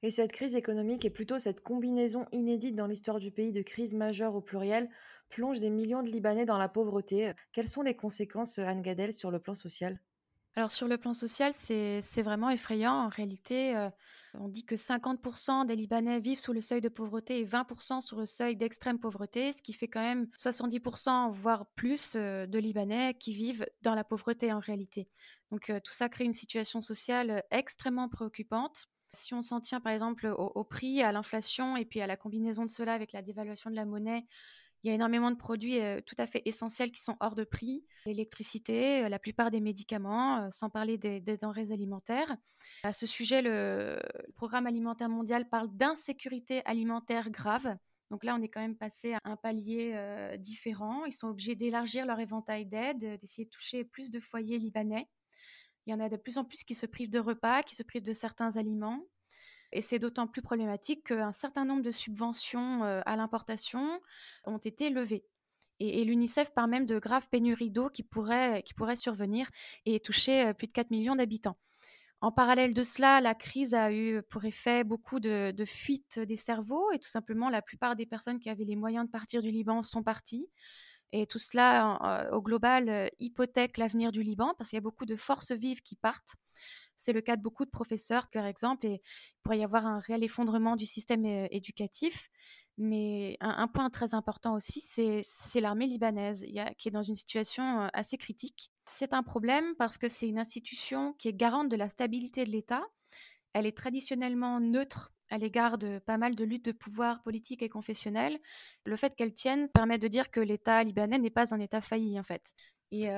Et 0.04 0.12
cette 0.12 0.32
crise 0.32 0.56
économique 0.56 1.06
et 1.06 1.10
plutôt 1.10 1.40
cette 1.40 1.62
combinaison 1.62 2.26
inédite 2.32 2.76
dans 2.76 2.88
l'histoire 2.88 3.20
du 3.20 3.32
pays 3.32 3.52
de 3.52 3.62
crise 3.62 3.94
majeure 3.94 4.36
au 4.36 4.42
pluriel 4.42 4.90
plonge 5.30 5.60
des 5.60 5.70
millions 5.70 6.04
de 6.04 6.10
Libanais 6.10 6.46
dans 6.46 6.58
la 6.58 6.70
pauvreté. 6.70 7.34
Quelles 7.52 7.68
sont 7.68 7.82
les 7.82 7.96
conséquences, 7.96 8.60
Anne 8.60 8.82
Gadel, 8.82 9.14
sur 9.14 9.32
le 9.32 9.40
plan 9.40 9.56
social? 9.56 10.00
Alors 10.56 10.72
sur 10.72 10.88
le 10.88 10.98
plan 10.98 11.14
social, 11.14 11.54
c'est 11.54 12.22
vraiment 12.22 12.50
effrayant. 12.50 12.94
En 12.94 13.10
réalité, 13.10 13.76
euh, 13.76 13.90
on 14.40 14.48
dit 14.48 14.66
que 14.66 14.76
50% 14.76 15.66
des 15.66 15.76
Libanais 15.76 16.20
vivent 16.20 16.40
sous 16.40 16.54
le 16.54 16.62
seuil 16.62 16.82
de 16.82 16.90
pauvreté 16.90 17.40
et 17.40 17.46
20% 17.46 18.02
sous 18.02 18.16
le 18.16 18.26
seuil 18.26 18.56
d'extrême 18.56 19.00
pauvreté, 19.00 19.54
ce 19.54 19.62
qui 19.62 19.74
fait 19.74 19.88
quand 19.88 20.02
même 20.02 20.28
70%, 20.38 21.32
voire 21.32 21.66
plus, 21.76 22.14
euh, 22.16 22.46
de 22.46 22.60
Libanais 22.60 23.16
qui 23.16 23.34
vivent 23.34 23.66
dans 23.82 23.96
la 23.96 24.04
pauvreté 24.04 24.52
en 24.52 24.60
réalité. 24.60 25.10
Donc 25.52 25.70
euh, 25.70 25.80
tout 25.80 25.94
ça 25.94 26.10
crée 26.10 26.26
une 26.26 26.34
situation 26.34 26.82
sociale 26.82 27.44
extrêmement 27.52 28.10
préoccupante. 28.10 28.88
Si 29.14 29.34
on 29.34 29.42
s'en 29.42 29.62
tient 29.62 29.80
par 29.80 29.94
exemple 29.94 30.28
au, 30.28 30.64
prix, 30.66 31.02
à 31.02 31.12
l'inflation 31.14 31.78
et 31.78 31.86
puis 31.86 32.02
à 32.02 32.08
la 32.08 32.18
combinaison 32.18 32.66
de 32.66 32.70
cela 32.70 32.94
avec 32.94 33.14
la 33.14 33.22
dévaluation 33.22 33.70
de 33.70 33.76
la 33.76 33.86
monnaie, 33.86 34.26
il 34.86 34.90
y 34.90 34.92
a 34.92 34.94
énormément 34.94 35.32
de 35.32 35.36
produits 35.36 35.80
tout 36.06 36.14
à 36.20 36.28
fait 36.28 36.44
essentiels 36.46 36.92
qui 36.92 37.02
sont 37.02 37.18
hors 37.20 37.34
de 37.34 37.44
prix. 37.44 37.84
L'électricité, 38.06 39.10
la 39.10 39.18
plupart 39.18 39.50
des 39.50 39.60
médicaments, 39.60 40.52
sans 40.52 40.70
parler 40.70 41.00
des, 41.00 41.20
denrées 41.22 41.72
alimentaires. 41.72 42.38
À 42.84 42.94
ce 42.94 43.08
sujet, 43.08 43.42
le, 43.42 44.00
Programme 44.36 44.68
alimentaire 44.68 45.10
mondial 45.10 45.50
parle 45.50 45.70
d'insécurité 45.76 46.62
alimentaire 46.66 47.32
grave. 47.32 47.76
Donc 48.12 48.24
là, 48.24 48.36
on 48.40 48.44
est 48.44 48.48
quand 48.48 48.62
même 48.62 48.78
passé 48.78 49.14
à 49.16 49.20
un 49.24 49.38
palier 49.38 50.00
différent. 50.38 51.06
Ils 51.06 51.14
sont 51.14 51.30
obligés 51.30 51.56
d'élargir 51.56 52.06
leur 52.06 52.20
éventail 52.20 52.68
d'aide, 52.68 53.20
d'essayer 53.20 53.46
de 53.46 53.50
toucher 53.50 53.86
plus 53.86 54.12
de 54.12 54.20
foyers 54.20 54.60
libanais. 54.60 55.10
Il 55.88 55.92
y 55.92 55.94
en 55.96 56.00
a 56.00 56.10
de 56.10 56.18
plus 56.18 56.38
en 56.38 56.46
plus 56.46 56.64
qui 56.64 56.76
se 56.76 56.86
privent 56.86 57.10
de 57.10 57.18
repas, 57.18 57.64
qui 57.64 57.76
se 57.76 57.82
privent 57.82 58.04
de 58.04 58.14
certains 58.14 58.56
aliments. 58.58 59.04
Et 59.76 59.82
c'est 59.82 60.00
d'autant 60.00 60.26
plus 60.26 60.42
problématique 60.42 61.08
qu'un 61.08 61.34
certain 61.34 61.66
nombre 61.66 61.84
de 61.84 61.92
subventions 61.92 62.84
à 62.84 63.16
l'importation 63.18 64.00
ont 64.46 64.58
été 64.58 64.90
levées. 64.90 65.26
Et, 65.82 66.06
l'UNICEF 66.06 66.54
parle 66.54 66.70
même 66.70 66.86
de 66.86 66.98
graves 66.98 67.28
pénuries 67.30 67.72
d'eau 67.72 67.90
qui 67.90 68.02
pourraient 68.02 68.64
survenir 68.96 69.50
et 69.86 70.00
toucher 70.00 70.54
plus 70.54 70.68
de 70.68 70.72
4 70.72 70.92
millions 70.92 71.18
d'habitants. 71.18 71.58
En 72.22 72.32
parallèle 72.32 72.74
de 72.74 72.84
cela, 72.84 73.20
la 73.20 73.36
crise 73.36 73.74
a 73.74 73.92
eu 73.92 74.24
pour 74.30 74.46
effet 74.46 74.86
beaucoup 74.86 75.20
de, 75.20 75.54
fuites 75.66 76.20
des 76.20 76.38
cerveaux 76.38 76.92
et 76.94 77.00
tout 77.00 77.10
simplement 77.10 77.50
la 77.50 77.62
plupart 77.62 77.98
des 77.98 78.06
personnes 78.06 78.40
qui 78.40 78.50
avaient 78.50 78.64
les 78.64 78.78
moyens 78.78 79.06
de 79.06 79.12
partir 79.12 79.42
du 79.42 79.52
Liban 79.52 79.84
sont 79.84 80.04
parties. 80.04 80.48
Et 81.12 81.28
tout 81.28 81.38
cela, 81.38 82.30
au 82.32 82.42
global, 82.42 83.12
hypothèque 83.20 83.78
l'avenir 83.78 84.14
du 84.14 84.24
Liban 84.24 84.54
parce 84.58 84.70
qu'il 84.70 84.78
y 84.78 84.80
a 84.80 84.82
beaucoup 84.82 85.06
de 85.06 85.18
forces 85.18 85.52
vives 85.52 85.82
qui 85.82 85.98
partent. 85.98 86.38
C'est 86.98 87.14
le 87.14 87.22
cas 87.22 87.36
de 87.36 87.42
beaucoup 87.42 87.66
de 87.66 87.70
professeurs, 87.70 88.28
par 88.32 88.46
exemple, 88.46 88.86
et 88.86 89.02
il 89.02 89.42
pourrait 89.44 89.60
y 89.60 89.64
avoir 89.64 89.86
un 89.86 90.00
réel 90.00 90.24
effondrement 90.24 90.76
du 90.76 90.86
système 90.86 91.26
éducatif. 91.26 92.30
Mais 92.78 93.38
un, 93.40 93.70
point 93.70 93.90
très 93.90 94.14
important 94.14 94.54
aussi, 94.54 94.82
c'est 94.82 95.62
l'armée 95.62 95.88
libanaise, 95.88 96.46
qui 96.78 96.90
est 96.90 96.92
dans 96.92 97.04
une 97.04 97.16
situation 97.16 97.90
assez 97.94 98.18
critique. 98.18 98.70
C'est 98.84 99.14
un 99.14 99.24
problème 99.24 99.76
parce 99.78 99.98
que 99.98 100.10
c'est 100.10 100.28
une 100.28 100.40
institution 100.40 101.14
qui 101.14 101.30
est 101.30 101.34
garante 101.34 101.70
de 101.70 101.78
la 101.78 101.88
stabilité 101.88 102.44
de 102.44 102.52
l'État. 102.52 102.84
Elle 103.54 103.66
est 103.66 103.78
traditionnellement 103.78 104.60
neutre 104.60 105.14
à 105.30 105.38
l'égard 105.38 105.78
de 105.78 106.00
pas 106.00 106.18
mal 106.18 106.36
de 106.36 106.44
luttes 106.44 106.66
de 106.66 106.74
pouvoir 106.74 107.24
politiques 107.24 107.62
et 107.62 107.70
confessionnelles. 107.70 108.38
Le 108.84 108.98
fait 108.98 109.16
qu'elle 109.16 109.34
tienne 109.34 109.70
permet 109.70 109.98
de 109.98 110.10
dire 110.10 110.30
que 110.30 110.42
l'État 110.42 110.84
libanais 110.84 111.18
n'est 111.18 111.30
pas 111.30 111.54
un 111.54 111.60
État 111.62 111.80
failli, 111.80 112.20
en 112.20 112.24
fait. 112.24 112.54
Et 112.92 113.10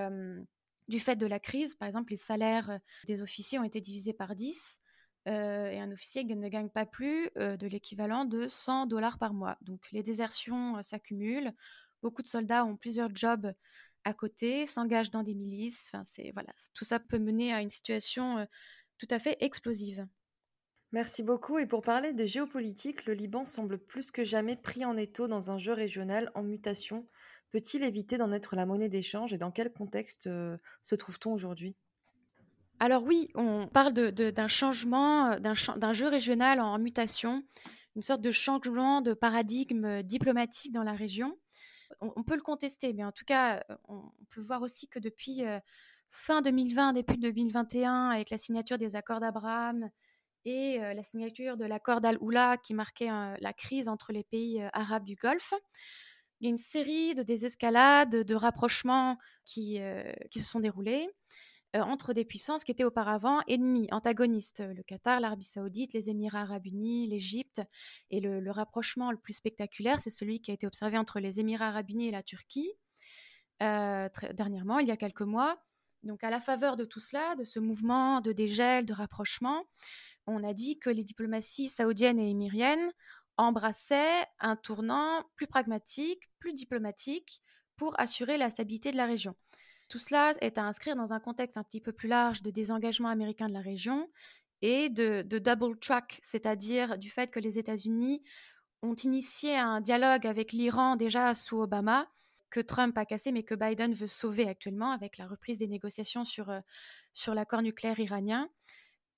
du 0.88 1.00
fait 1.00 1.16
de 1.16 1.26
la 1.26 1.40
crise, 1.40 1.76
par 1.76 1.88
exemple, 1.88 2.12
les 2.12 2.18
salaires 2.18 2.80
des 3.06 3.22
officiers 3.22 3.60
ont 3.60 3.64
été 3.64 3.82
divisés 3.82 4.14
par 4.14 4.36
10. 4.36 4.82
Euh, 5.28 5.70
et 5.70 5.80
un 5.80 5.92
officier 5.92 6.24
ne 6.24 6.48
gagne 6.48 6.70
pas 6.70 6.86
plus 6.86 7.30
euh, 7.38 7.58
de 7.58 7.68
l'équivalent 7.68 8.24
de 8.24 8.48
100 8.48 8.86
dollars 8.86 9.18
par 9.18 9.34
mois. 9.34 9.58
Donc 9.62 9.82
les 9.92 10.02
désertions 10.02 10.78
euh, 10.78 10.82
s'accumulent, 10.82 11.52
beaucoup 12.02 12.22
de 12.22 12.28
soldats 12.28 12.64
ont 12.64 12.78
plusieurs 12.78 13.14
jobs 13.14 13.52
à 14.06 14.14
côté, 14.14 14.66
s'engagent 14.66 15.12
dans 15.12 15.24
des 15.24 15.36
milices. 15.36 15.90
Enfin, 15.92 16.04
c'est 16.06 16.32
voilà, 16.34 16.54
tout 16.74 16.86
ça 16.86 17.00
peut 17.00 17.20
mener 17.20 17.54
à 17.54 17.62
une 17.62 17.70
situation 17.70 18.48
tout 18.98 19.08
à 19.10 19.20
fait 19.20 19.36
explosive. 19.42 20.08
Merci 20.94 21.24
beaucoup. 21.24 21.60
Et 21.60 21.66
pour 21.66 21.82
parler 21.82 22.14
de 22.14 22.26
géopolitique, 22.26 23.06
le 23.06 23.14
Liban 23.14 23.44
semble 23.44 23.78
plus 23.78 24.12
que 24.12 24.24
jamais 24.24 24.56
pris 24.56 24.86
en 24.86 24.96
étau 24.96 25.28
dans 25.28 25.52
un 25.52 25.58
jeu 25.58 25.74
régional 25.74 26.32
en 26.36 26.44
mutation. 26.44 27.06
Peut-il 27.52 27.84
éviter 27.84 28.18
d'en 28.18 28.32
être 28.32 28.56
la 28.56 28.66
monnaie 28.66 28.90
d'échange 28.90 29.34
et 29.34 29.38
dans 29.38 29.52
quel 29.52 29.72
contexte 29.72 30.30
se 30.84 30.96
trouve-t-on 30.96 31.34
aujourd'hui? 31.34 31.76
Alors 32.80 33.04
oui, 33.04 33.30
on 33.34 33.68
parle 33.68 33.94
d'un 33.94 34.48
changement, 34.48 35.32
euh, 35.32 35.40
d'un 35.40 35.94
jeu 35.94 36.08
régional 36.08 36.62
en 36.62 36.78
mutation, 36.78 37.44
une 37.96 38.04
sorte 38.04 38.22
de 38.22 38.30
changement 38.30 39.02
de 39.02 39.14
paradigme 39.14 39.86
euh, 39.86 40.02
diplomatique 40.04 40.72
dans 40.72 40.84
la 40.84 40.94
région. 40.94 41.36
On, 42.02 42.22
peut 42.22 42.36
le 42.36 42.42
contester, 42.42 42.94
mais 42.94 43.04
en 43.04 43.12
tout 43.12 43.26
cas, 43.26 43.64
euh, 43.72 43.76
on, 43.88 44.04
peut 44.30 44.42
voir 44.42 44.62
aussi 44.62 44.88
que 44.88 45.00
depuis 45.00 45.42
fin 46.10 46.42
2020, 46.42 46.94
début 46.94 47.18
2021, 47.18 48.10
avec 48.10 48.30
la 48.30 48.38
signature 48.38 48.78
des 48.78 48.96
accords 48.96 49.22
d'Abraham 49.22 49.90
et 50.46 50.78
la 50.80 51.02
signature 51.02 51.58
de 51.58 51.66
l'accord 51.66 52.00
d'Al-Oula 52.00 52.58
qui 52.58 52.74
marquait 52.74 53.10
la 53.10 53.54
crise 53.54 53.90
entre 53.90 54.12
les 54.12 54.24
pays 54.24 54.62
arabes 54.74 55.06
du 55.06 55.16
Golfe, 55.16 55.54
il 56.40 56.46
y 56.46 56.48
a 56.48 56.50
une 56.50 56.58
série 56.58 57.16
de 57.16 57.24
désescalades, 57.24 58.16
de 58.24 58.36
rapprochements 58.36 59.18
qui, 59.46 59.80
qui 60.32 60.40
se 60.40 60.46
sont 60.46 60.60
déroulés. 60.60 61.10
Euh, 61.76 61.82
entre 61.82 62.14
des 62.14 62.24
puissances 62.24 62.64
qui 62.64 62.72
étaient 62.72 62.86
auparavant 62.86 63.42
ennemies, 63.48 63.90
antagonistes, 63.92 64.62
le 64.62 64.84
Qatar, 64.84 65.20
l'Arabie 65.20 65.44
saoudite, 65.44 65.94
les 65.94 66.10
Émirats 66.10 66.42
arabes 66.42 66.66
unis, 66.66 67.08
l'Égypte. 67.08 67.62
Et 68.10 68.22
le, 68.22 68.52
rapprochement 68.52 69.12
le 69.12 69.18
plus 69.18 69.34
spectaculaire, 69.34 70.00
c'est 70.00 70.10
celui 70.10 70.40
qui 70.40 70.52
a 70.52 70.54
été 70.54 70.66
observé 70.66 70.98
entre 70.98 71.20
les 71.20 71.42
Émirats 71.42 71.68
arabes 71.68 71.90
unis 71.90 72.08
et 72.08 72.12
la 72.12 72.24
Turquie, 72.24 72.72
euh, 73.62 74.08
dernièrement, 74.34 74.80
il 74.80 74.88
y 74.88 74.92
a 74.92 74.98
quelques 74.98 75.22
mois. 75.22 75.62
Donc 76.04 76.24
à 76.24 76.30
la 76.30 76.40
faveur 76.40 76.78
de 76.78 76.86
tout 76.86 77.02
cela, 77.02 77.36
de 77.36 77.44
ce 77.44 77.60
mouvement 77.60 78.22
de 78.22 78.32
dégel, 78.32 78.86
de 78.86 78.94
rapprochement, 78.94 79.66
on 80.26 80.44
a 80.44 80.54
dit 80.54 80.80
que 80.80 80.90
les 80.90 81.04
diplomaties 81.04 81.68
saoudiennes 81.68 82.20
et 82.20 82.30
émiriennes 82.30 82.92
embrassaient 83.38 84.26
un 84.40 84.56
tournant 84.56 85.24
plus 85.36 85.48
pragmatique, 85.48 86.24
plus 86.40 86.54
diplomatique, 86.54 87.42
pour 87.76 88.00
assurer 88.00 88.38
la 88.38 88.50
stabilité 88.50 88.92
de 88.92 88.98
la 88.98 89.06
région. 89.06 89.36
Tout 89.90 90.00
cela 90.00 90.34
est 90.42 90.58
à 90.58 90.64
inscrire 90.64 90.96
dans 90.96 91.14
un 91.14 91.20
contexte 91.20 91.58
un 91.58 91.64
petit 91.64 91.80
peu 91.80 91.94
plus 91.94 92.10
large 92.10 92.42
de 92.42 92.52
désengagement 92.52 93.10
américain 93.10 93.48
de 93.48 93.54
la 93.54 93.62
région 93.62 94.10
et 94.62 94.90
de, 94.90 95.22
double 95.22 95.78
track, 95.80 96.20
c'est-à-dire 96.24 96.98
du 96.98 97.10
fait 97.10 97.32
que 97.32 97.40
les 97.40 97.58
États-Unis 97.60 98.24
ont 98.82 98.96
initié 98.96 99.56
un 99.56 99.82
dialogue 99.82 100.28
avec 100.28 100.52
l'Iran 100.52 100.96
déjà 100.96 101.36
sous 101.36 101.62
Obama, 101.62 102.08
que 102.50 102.60
Trump 102.60 102.98
a 102.98 103.06
cassé, 103.06 103.32
mais 103.32 103.44
que 103.44 103.56
Biden 103.56 103.94
veut 103.94 104.08
sauver 104.08 104.48
actuellement 104.48 104.92
avec 104.92 105.18
la 105.18 105.28
reprise 105.28 105.58
des 105.58 105.68
négociations 105.68 106.26
sur, 106.26 106.50
euh, 106.50 106.60
sur 107.14 107.34
l'accord 107.34 107.62
nucléaire 107.62 108.00
iranien. 108.00 108.50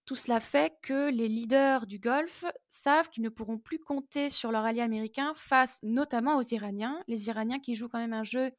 Tout 0.10 0.16
cela 0.16 0.40
fait 0.40 0.74
que 0.82 1.12
les 1.12 1.28
leaders 1.28 1.86
du 1.86 2.00
Golfe 2.00 2.44
savent 2.72 3.12
qu'ils 3.12 3.22
ne 3.22 3.30
pourront 3.30 3.60
plus 3.60 3.78
compter 3.78 4.32
sur 4.32 4.52
leur 4.52 4.66
allié 4.66 4.82
américain 4.82 5.34
face 5.36 5.80
notamment 5.84 6.38
aux 6.38 6.42
Iraniens, 6.42 7.00
les 7.08 7.28
Iraniens 7.28 7.60
qui 7.60 7.76
jouent 7.76 7.90
quand 7.90 8.00
même 8.00 8.14
un 8.14 8.24
jeu 8.24 8.50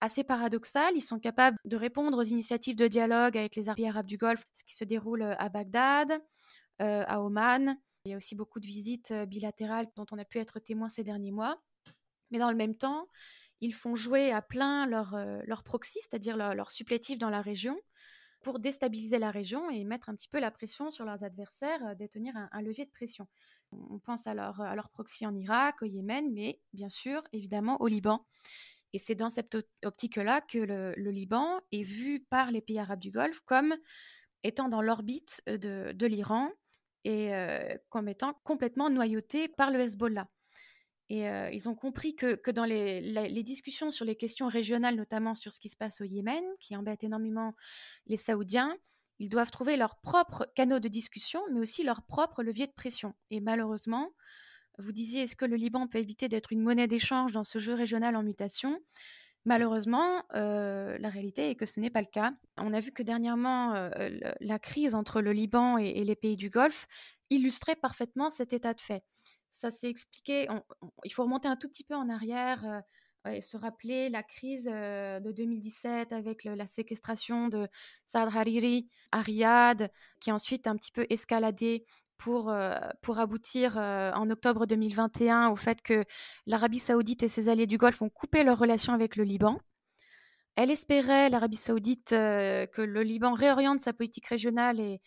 assez 0.00 0.24
paradoxal. 0.24 0.90
Ils 0.96 1.02
sont 1.02 1.18
capables 1.18 1.58
de 1.66 1.76
répondre 1.76 2.16
aux 2.16 2.22
initiatives 2.22 2.76
de 2.76 2.88
dialogue 2.88 3.36
avec 3.36 3.56
les 3.56 3.68
alliés 3.68 3.88
arabes 3.88 4.06
du 4.06 4.16
Golfe, 4.16 4.42
ce 4.54 4.64
qui 4.64 4.74
se 4.74 4.84
déroule 4.84 5.20
euh, 5.20 5.34
à 5.36 5.50
Bagdad, 5.50 6.12
euh, 6.80 7.04
à 7.06 7.20
Oman. 7.20 7.76
Il 8.06 8.12
y 8.12 8.14
a 8.14 8.16
aussi 8.16 8.34
beaucoup 8.34 8.58
de 8.58 8.66
visites 8.66 9.10
euh, 9.10 9.26
bilatérales 9.26 9.86
dont 9.96 10.06
on 10.12 10.18
a 10.18 10.24
pu 10.24 10.38
être 10.38 10.60
témoin 10.60 10.88
ces 10.88 11.04
derniers 11.04 11.30
mois. 11.30 11.60
Mais 12.30 12.38
dans 12.38 12.50
le 12.50 12.56
même 12.56 12.74
temps, 12.74 13.06
ils 13.60 13.74
font 13.74 13.96
jouer 13.96 14.32
à 14.32 14.40
plein 14.40 14.86
leur, 14.86 15.14
leur 15.44 15.62
proxy, 15.62 15.98
c'est-à-dire 16.00 16.38
leur, 16.38 16.54
leur, 16.54 16.70
supplétif 16.70 17.18
dans 17.18 17.28
la 17.28 17.42
région, 17.42 17.78
pour 18.42 18.58
déstabiliser 18.58 19.18
la 19.18 19.30
région 19.30 19.70
et 19.70 19.84
mettre 19.84 20.08
un 20.08 20.14
petit 20.14 20.28
peu 20.28 20.40
la 20.40 20.50
pression 20.50 20.90
sur 20.90 21.04
leurs 21.04 21.24
adversaires, 21.24 21.94
détenir 21.96 22.36
un, 22.36 22.48
un 22.52 22.62
levier 22.62 22.86
de 22.86 22.90
pression. 22.90 23.26
On 23.72 23.98
pense 23.98 24.26
à 24.26 24.34
leur, 24.34 24.60
à 24.60 24.74
leur 24.74 24.88
proxy 24.88 25.26
en 25.26 25.34
Irak, 25.34 25.82
au 25.82 25.86
Yémen, 25.86 26.32
mais 26.32 26.60
bien 26.72 26.88
sûr, 26.88 27.22
évidemment, 27.32 27.80
au 27.80 27.86
Liban. 27.86 28.24
Et 28.92 28.98
c'est 28.98 29.14
dans 29.14 29.30
cette 29.30 29.56
optique-là 29.84 30.40
que 30.40 30.58
le, 30.58 31.10
Liban 31.10 31.60
est 31.70 31.82
vu 31.82 32.20
par 32.28 32.50
les 32.50 32.60
pays 32.60 32.78
arabes 32.78 32.98
du 32.98 33.10
Golfe 33.10 33.40
comme 33.40 33.76
étant 34.42 34.68
dans 34.68 34.82
l'orbite 34.82 35.42
de, 35.46 35.92
de 35.92 36.06
l'Iran 36.06 36.50
et 37.04 37.34
euh, 37.34 37.76
comme 37.88 38.08
étant 38.08 38.34
complètement 38.42 38.90
noyauté 38.90 39.48
par 39.48 39.70
le 39.70 39.80
Hezbollah. 39.80 40.26
Et 41.12 41.24
ils 41.52 41.68
ont 41.68 41.74
compris 41.74 42.14
que, 42.14 42.50
dans 42.52 42.64
les, 42.64 43.42
discussions 43.42 43.90
sur 43.90 44.04
les 44.04 44.14
questions 44.14 44.46
régionales, 44.46 44.94
notamment 44.94 45.34
sur 45.34 45.52
ce 45.52 45.58
qui 45.58 45.68
se 45.68 45.76
passe 45.76 46.00
au 46.00 46.04
Yémen, 46.04 46.44
qui 46.60 46.76
embête 46.76 47.02
énormément 47.02 47.52
les 48.06 48.16
Saoudiens, 48.16 48.76
ils 49.18 49.28
doivent 49.28 49.50
trouver 49.50 49.76
leur 49.76 49.96
propre 49.96 50.46
canaux 50.54 50.78
de 50.78 50.86
discussion, 50.86 51.42
mais 51.52 51.58
aussi 51.58 51.82
leur 51.82 52.02
propre 52.02 52.44
levier 52.44 52.68
de 52.68 52.72
pression. 52.72 53.12
Et 53.30 53.40
malheureusement, 53.40 54.08
vous 54.78 54.92
disiez, 54.92 55.22
est-ce 55.22 55.34
que 55.34 55.44
le 55.44 55.56
Liban 55.56 55.88
peut 55.88 55.98
éviter 55.98 56.28
d'être 56.28 56.52
une 56.52 56.62
monnaie 56.62 56.86
d'échange 56.86 57.32
dans 57.32 57.44
ce 57.44 57.58
jeu 57.58 57.74
régional 57.74 58.14
en 58.14 58.22
mutation? 58.22 58.78
Malheureusement, 59.44 60.22
la 60.32 61.08
réalité 61.08 61.50
est 61.50 61.56
que 61.56 61.66
ce 61.66 61.80
n'est 61.80 61.90
pas 61.90 62.02
le 62.02 62.06
cas. 62.06 62.32
On 62.56 62.72
a 62.72 62.78
vu 62.78 62.92
que 62.92 63.02
dernièrement, 63.02 63.90
la 64.40 64.58
crise 64.60 64.94
entre 64.94 65.20
le 65.20 65.32
Liban 65.32 65.76
et, 65.76 66.04
les 66.04 66.16
pays 66.16 66.36
du 66.36 66.50
Golfe 66.50 66.86
illustrait 67.30 67.76
parfaitement 67.76 68.30
cet 68.30 68.52
état 68.52 68.74
de 68.74 68.80
fait. 68.80 69.02
Ça 69.50 69.70
s'est 69.70 69.90
expliqué, 69.90 70.48
il 71.04 71.12
faut 71.12 71.24
remonter 71.24 71.48
un 71.48 71.56
tout 71.56 71.68
petit 71.68 71.84
peu 71.84 71.94
en 71.94 72.08
arrière 72.08 72.64
euh, 73.26 73.30
et 73.30 73.40
se 73.40 73.56
rappeler 73.56 74.08
la 74.08 74.22
crise 74.22 74.64
de 74.64 75.32
2017 75.32 76.12
avec 76.12 76.44
la 76.44 76.66
séquestration 76.66 77.48
de 77.48 77.68
Saad 78.06 78.34
Hariri 78.34 78.88
à 79.12 79.20
Riyad, 79.20 79.90
qui 80.20 80.30
a 80.30 80.34
ensuite 80.34 80.66
un 80.66 80.76
petit 80.76 80.92
peu 80.92 81.06
escaladé 81.10 81.84
pour, 82.20 82.50
euh, 82.50 82.74
pour 83.00 83.18
aboutir 83.18 83.78
euh, 83.78 84.12
en 84.12 84.28
octobre 84.28 84.66
2021 84.66 85.48
au 85.48 85.56
fait 85.56 85.80
que 85.80 86.04
l'Arabie 86.46 86.78
saoudite 86.78 87.22
et 87.22 87.28
ses 87.28 87.48
alliés 87.48 87.66
du 87.66 87.78
Golfe 87.78 88.02
ont 88.02 88.10
coupé 88.10 88.44
leurs 88.44 88.58
relations 88.58 88.92
avec 88.92 89.16
le 89.16 89.24
Liban. 89.24 89.58
Elle 90.54 90.70
espérait, 90.70 91.30
l'Arabie 91.30 91.56
saoudite, 91.56 92.12
euh, 92.12 92.66
que 92.66 92.82
le 92.82 93.02
Liban 93.02 93.32
réoriente 93.32 93.80
sa 93.80 93.94
politique 93.94 94.26
régionale 94.26 94.80
et, 94.80 95.00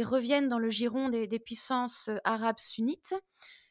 revienne 0.00 0.48
dans 0.48 0.60
le 0.60 0.70
giron 0.70 1.08
des, 1.08 1.26
puissances 1.40 2.08
arabes 2.22 2.60
sunnites, 2.60 3.16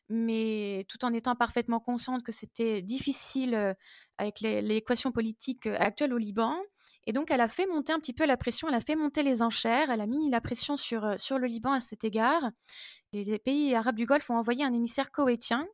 mais 0.10 0.86
tout 0.90 1.06
en 1.06 1.14
étant 1.14 1.36
parfaitement 1.36 1.80
consciente 1.80 2.24
que 2.24 2.32
c'était 2.32 2.82
difficile 2.82 3.76
avec 4.18 4.42
l'équation 4.42 5.12
politique 5.12 5.68
actuelle 5.68 6.14
au 6.14 6.18
Liban. 6.18 6.56
Et 7.06 7.14
donc, 7.14 7.32
elle 7.32 7.42
a 7.42 7.48
fait 7.48 7.66
monter 7.66 7.94
un 7.94 8.00
petit 8.00 8.14
peu 8.14 8.26
la 8.26 8.38
pression, 8.38 8.68
elle 8.68 8.76
a 8.76 8.82
fait 8.82 8.96
monter 8.96 9.24
les 9.24 9.42
enchères, 9.42 9.90
elle 9.90 10.02
a 10.02 10.06
mis 10.06 10.30
la 10.30 10.42
pression 10.42 10.78
sur, 10.78 11.06
euh, 11.06 11.18
sur 11.18 11.40
le 11.40 11.48
Liban 11.48 11.72
à 11.72 11.80
cet 11.80 12.04
égard. 12.04 12.52
Les, 13.14 13.40
pays 13.40 13.74
arabes 13.74 13.96
du 13.96 14.06
Golfe 14.06 14.30
ont 14.30 14.38
envoyé 14.38 14.64
un 14.64 14.74
émissaire 14.74 15.12
koweïtien 15.12 15.68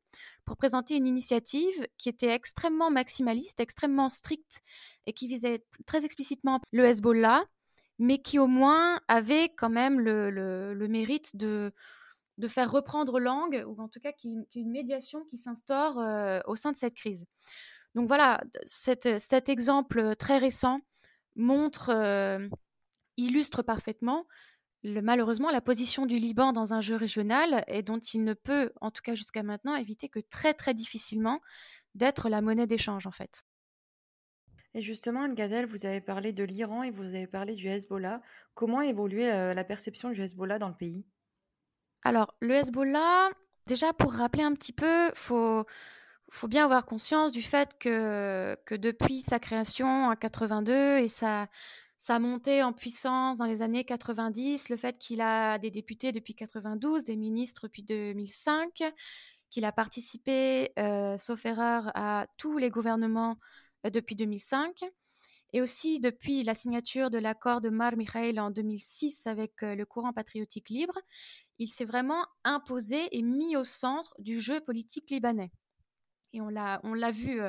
pour 0.45 0.55
présenter 0.55 0.95
une 0.95 1.07
initiative 1.07 1.87
qui 1.97 2.07
était 2.07 2.29
extrêmement 2.29 2.89
maximaliste, 2.89 3.59
extrêmement 3.59 4.07
stricte 4.07 4.61
et 5.07 5.13
qui 5.13 5.27
visait 5.27 5.65
très 5.85 6.05
explicitement 6.05 6.61
le 6.71 6.85
Hezbollah, 6.85 7.43
mais 7.99 8.19
qui 8.19 8.39
au 8.39 8.47
moins 8.47 9.01
avait 9.09 9.49
quand 9.49 9.69
même 9.69 9.99
le, 9.99 10.29
le, 10.29 10.87
mérite 10.87 11.35
de, 11.35 11.73
de 12.37 12.47
faire 12.47 12.71
reprendre 12.71 13.19
langue, 13.19 13.63
ou 13.67 13.81
en 13.81 13.87
tout 13.87 13.99
cas 13.99 14.11
qu'il 14.11 14.31
y 14.31 14.59
ait 14.59 14.61
une 14.61 14.71
médiation 14.71 15.23
qui 15.25 15.37
s'instaure 15.37 15.99
euh, 15.99 16.39
au 16.47 16.55
sein 16.55 16.71
de 16.71 16.77
cette 16.77 16.95
crise. 16.95 17.25
Donc 17.93 18.07
voilà, 18.07 18.43
cet 18.65 19.47
exemple 19.47 20.15
très 20.17 20.37
récent 20.37 20.81
montre, 21.35 21.91
illustre 23.15 23.63
parfaitement 23.63 24.25
malheureusement 24.85 25.51
la 25.51 25.61
position 25.61 26.05
du 26.05 26.17
Liban 26.17 26.53
dans 26.53 26.73
un 26.73 26.81
jeu 26.81 26.95
régional 26.95 27.63
et 27.67 27.81
dont 27.81 27.99
il 27.99 28.23
ne 28.23 28.33
peut, 28.33 28.71
en 28.81 28.91
tout 28.91 29.01
cas 29.01 29.15
jusqu'à 29.15 29.43
maintenant, 29.43 29.75
éviter 29.75 30.09
que 30.09 30.19
très 30.19 30.53
très 30.53 30.73
difficilement 30.73 31.41
d'être 31.95 32.29
la 32.29 32.41
monnaie 32.41 32.67
d'échange 32.67 33.07
en 33.07 33.11
fait. 33.11 33.43
Et 34.73 34.81
justement, 34.81 35.29
Gadel, 35.29 35.65
vous 35.65 35.85
avez 35.85 36.01
parlé 36.01 36.33
de 36.33 36.43
l'Iran 36.43 36.83
et 36.83 36.91
vous 36.91 37.15
avez 37.15 37.27
parlé 37.27 37.55
du 37.55 37.67
Hezbollah. 37.67 38.21
Comment 38.55 38.81
évoluait 38.81 39.33
euh, 39.33 39.53
la 39.53 39.63
perception 39.63 40.09
du 40.09 40.21
Hezbollah 40.21 40.59
dans 40.59 40.67
le 40.67 40.75
pays? 40.75 41.05
Alors, 42.05 42.35
le 42.39 42.53
Hezbollah, 42.53 43.31
déjà 43.65 43.91
pour 43.91 44.13
rappeler 44.13 44.43
un 44.43 44.53
petit 44.53 44.73
peu, 44.73 45.11
faut 45.15 45.65
faut 46.29 46.47
bien 46.47 46.65
avoir 46.65 46.85
conscience 46.85 47.31
du 47.31 47.41
fait 47.41 47.77
que, 47.79 48.57
depuis 48.71 49.21
sa 49.21 49.39
création 49.39 49.87
en 50.05 50.15
82 50.15 50.99
et 50.99 51.07
sa, 51.07 51.47
sa 51.97 52.19
montée 52.19 52.61
en 52.61 52.73
puissance 52.73 53.39
dans 53.39 53.45
les 53.45 53.61
années 53.63 53.85
90, 53.85 54.69
le 54.69 54.77
fait 54.77 54.97
qu'il 54.99 55.21
a 55.21 55.57
des 55.57 55.71
députés 55.71 56.11
depuis 56.11 56.35
92, 56.35 57.05
des 57.05 57.15
ministres 57.15 57.63
depuis 57.67 57.83
2005, 57.83 58.83
qu'il 59.49 59.65
a 59.65 59.71
participé, 59.71 60.73
euh, 60.77 61.17
sauf 61.17 61.43
erreur, 61.45 61.91
à 61.95 62.27
tous 62.37 62.59
les 62.59 62.69
gouvernements 62.69 63.37
euh, 63.85 63.89
depuis 63.89 64.15
2005, 64.15 64.83
et 65.53 65.61
aussi 65.61 66.01
depuis 66.01 66.43
la 66.43 66.53
signature 66.53 67.09
de 67.09 67.17
l'accord 67.17 67.61
de 67.61 67.69
Mar 67.69 67.95
Mikhail 67.95 68.39
en 68.39 68.51
2006 68.51 69.25
avec 69.25 69.63
euh, 69.63 69.73
le 69.73 69.85
courant 69.85 70.11
patriotique 70.11 70.69
libre, 70.69 70.99
il 71.59 71.67
s'est 71.67 71.85
vraiment 71.85 72.25
imposé 72.43 73.07
et 73.11 73.21
mis 73.21 73.55
au 73.55 73.63
centre 73.63 74.13
du 74.19 74.39
jeu 74.41 74.59
politique 74.61 75.09
libanais. 75.11 75.51
Et 76.33 76.41
on 76.41 76.49
l'a, 76.49 77.11
vu 77.11 77.39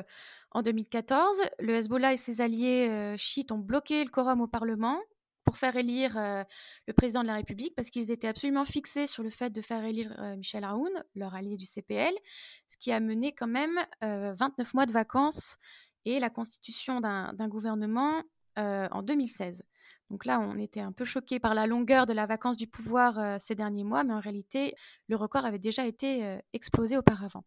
en 0.51 0.61
2014, 0.61 1.41
le 1.59 1.73
Hezbollah 1.73 2.13
et 2.13 2.17
ses 2.17 2.39
alliés 2.39 3.15
chiites 3.17 3.51
ont 3.51 3.57
bloqué 3.57 4.03
le 4.03 4.09
quorum 4.09 4.39
au 4.39 4.47
Parlement 4.47 5.01
pour 5.43 5.57
faire 5.57 5.75
élire 5.75 6.13
le 6.15 6.93
président 6.93 7.21
de 7.21 7.27
la 7.27 7.35
République 7.35 7.75
parce 7.75 7.89
qu'ils 7.89 8.11
étaient 8.11 8.29
absolument 8.29 8.63
fixés 8.63 9.07
sur 9.07 9.23
le 9.23 9.29
fait 9.29 9.49
de 9.49 9.59
faire 9.59 9.83
élire 9.83 10.15
Michel 10.37 10.63
Aoun, 10.63 10.91
leur 11.15 11.35
allié 11.35 11.57
du 11.57 11.65
CPL, 11.65 12.13
ce 12.69 12.77
qui 12.77 12.93
a 12.93 13.01
mené 13.01 13.33
quand 13.33 13.47
même 13.47 13.77
29 14.01 14.73
mois 14.73 14.85
de 14.85 14.93
vacances 14.93 15.57
et 16.05 16.21
la 16.21 16.29
constitution 16.29 17.01
d'un, 17.01 17.47
gouvernement 17.49 18.23
en 18.55 19.03
2016. 19.03 19.63
Donc 20.09 20.25
là, 20.25 20.39
on 20.39 20.57
était 20.57 20.79
un 20.79 20.91
peu 20.91 21.05
choqués 21.05 21.39
par 21.39 21.53
la 21.53 21.67
longueur 21.67 22.05
de 22.05 22.13
la 22.13 22.25
vacance 22.25 22.57
du 22.57 22.67
pouvoir 22.67 23.41
ces 23.41 23.55
derniers 23.55 23.83
mois, 23.83 24.03
mais 24.03 24.13
en 24.13 24.19
réalité, 24.19 24.73
le 25.09 25.17
record 25.17 25.45
avait 25.45 25.59
déjà 25.59 25.85
été 25.85 26.39
explosé 26.53 26.97
auparavant. 26.97 27.43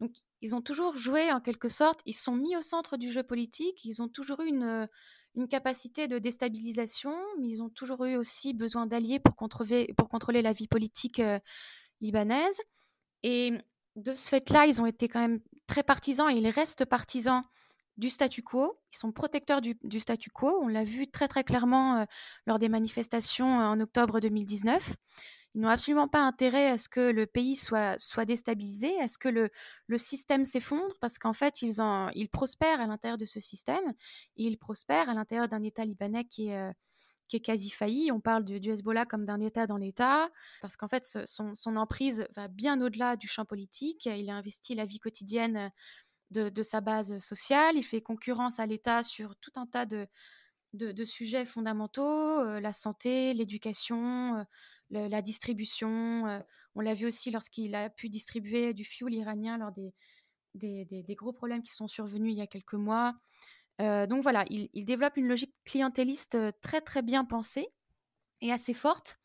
Donc, 0.00 0.10
ils 0.40 0.56
ont 0.56 0.62
toujours 0.62 0.96
joué 0.96 1.30
en 1.30 1.40
quelque 1.40 1.68
sorte, 1.68 2.00
ils 2.06 2.12
sont 2.14 2.34
mis 2.34 2.56
au 2.56 2.62
centre 2.62 2.96
du 2.96 3.12
jeu 3.12 3.22
politique, 3.22 3.84
ils 3.84 4.02
ont 4.02 4.08
toujours 4.08 4.40
eu 4.40 4.48
une, 4.48 4.88
une 5.34 5.48
capacité 5.48 6.08
de 6.08 6.18
déstabilisation, 6.18 7.14
mais 7.40 7.48
ils 7.48 7.62
ont 7.62 7.70
toujours 7.70 8.04
eu 8.04 8.16
aussi 8.16 8.52
besoin 8.52 8.86
d'alliés 8.86 9.20
pour 9.20 9.34
contrôler, 9.36 10.42
la 10.42 10.52
vie 10.52 10.68
politique 10.68 11.20
euh, 11.20 11.38
libanaise. 12.00 12.60
Et 13.22 13.52
de 13.96 14.14
ce 14.14 14.28
fait-là, 14.28 14.66
ils 14.66 14.82
ont 14.82 14.86
été 14.86 15.08
quand 15.08 15.20
même 15.20 15.40
très 15.66 15.82
partisans 15.82 16.28
et 16.30 16.34
ils 16.34 16.48
restent 16.48 16.84
partisans 16.84 17.42
du 17.96 18.10
statu 18.10 18.42
quo. 18.42 18.78
Ils 18.92 18.96
sont 18.96 19.12
protecteurs 19.12 19.60
du, 19.60 19.76
statu 20.00 20.30
quo. 20.30 20.58
On 20.62 20.68
l'a 20.68 20.84
vu 20.84 21.10
très 21.10 21.28
très 21.28 21.44
clairement 21.44 21.96
euh, 21.96 22.04
lors 22.46 22.58
des 22.58 22.68
manifestations 22.68 23.60
euh, 23.60 23.64
en 23.64 23.80
octobre 23.80 24.20
2019. 24.20 24.94
Ils 25.54 25.60
n'ont 25.60 25.68
absolument 25.68 26.08
pas 26.08 26.20
intérêt 26.20 26.68
à 26.68 26.78
ce 26.78 26.88
que 26.88 27.10
le 27.10 27.26
pays 27.26 27.56
soit, 27.56 27.98
soit 27.98 28.24
déstabilisé, 28.24 28.98
à 29.00 29.08
ce 29.08 29.18
que 29.18 29.28
le, 29.28 29.50
le 29.86 29.98
système 29.98 30.46
s'effondre, 30.46 30.94
parce 31.00 31.18
qu'en 31.18 31.34
fait, 31.34 31.60
ils, 31.60 31.74
ils 32.14 32.30
prospèrent 32.30 32.80
à 32.80 32.86
l'intérieur 32.86 33.18
de 33.18 33.26
ce 33.26 33.38
système, 33.38 33.92
et 34.36 34.44
ils 34.44 34.56
prospèrent 34.56 35.10
à 35.10 35.14
l'intérieur 35.14 35.48
d'un 35.48 35.62
État 35.62 35.84
libanais 35.84 36.24
qui 36.24 36.48
est, 36.48 36.56
euh, 36.56 36.72
qui 37.28 37.36
est 37.36 37.40
quasi 37.40 37.70
failli. 37.70 38.10
On 38.12 38.20
parle 38.20 38.44
du, 38.44 38.70
Hezbollah 38.70 39.04
comme 39.04 39.26
d'un 39.26 39.40
État 39.40 39.66
dans 39.66 39.76
l'État, 39.76 40.30
parce 40.62 40.76
qu'en 40.76 40.88
fait, 40.88 41.06
son, 41.26 41.76
emprise 41.76 42.26
va 42.34 42.48
bien 42.48 42.80
au-delà 42.80 43.16
du 43.16 43.28
champ 43.28 43.44
politique. 43.44 44.06
Il 44.06 44.30
a 44.30 44.34
investi 44.34 44.74
la 44.74 44.86
vie 44.86 45.00
quotidienne 45.00 45.70
de, 46.32 46.62
sa 46.62 46.80
base 46.80 47.18
sociale, 47.18 47.76
il 47.76 47.82
fait 47.82 48.00
concurrence 48.00 48.58
à 48.58 48.66
l'État 48.66 49.02
sur 49.02 49.36
tout 49.36 49.52
un 49.56 49.66
tas 49.66 49.86
de, 49.86 50.08
de, 50.72 51.04
sujets 51.04 51.44
fondamentaux, 51.44 52.40
euh, 52.40 52.60
la 52.60 52.72
santé, 52.72 53.34
l'éducation, 53.34 54.44
euh, 54.94 55.08
la 55.08 55.22
distribution. 55.22 56.26
Euh, 56.26 56.40
on 56.74 56.80
l'a 56.80 56.94
vu 56.94 57.06
aussi 57.06 57.30
lorsqu'il 57.30 57.74
a 57.74 57.90
pu 57.90 58.08
distribuer 58.08 58.74
du 58.74 58.84
fioul 58.84 59.14
iranien 59.14 59.58
lors 59.58 59.72
des, 59.72 59.94
des, 60.54 61.14
gros 61.14 61.32
problèmes 61.32 61.62
qui 61.62 61.72
sont 61.72 61.88
survenus 61.88 62.32
il 62.32 62.38
y 62.38 62.42
a 62.42 62.46
quelques 62.46 62.74
mois. 62.74 63.14
Donc 63.78 64.22
voilà, 64.22 64.44
il, 64.48 64.84
développe 64.84 65.16
une 65.16 65.26
logique 65.26 65.54
clientéliste 65.64 66.38
très 66.60 66.80
très 66.80 67.02
bien 67.02 67.24
pensée 67.24 67.66
et 68.40 68.52
assez 68.52 68.74
forte. 68.74 69.21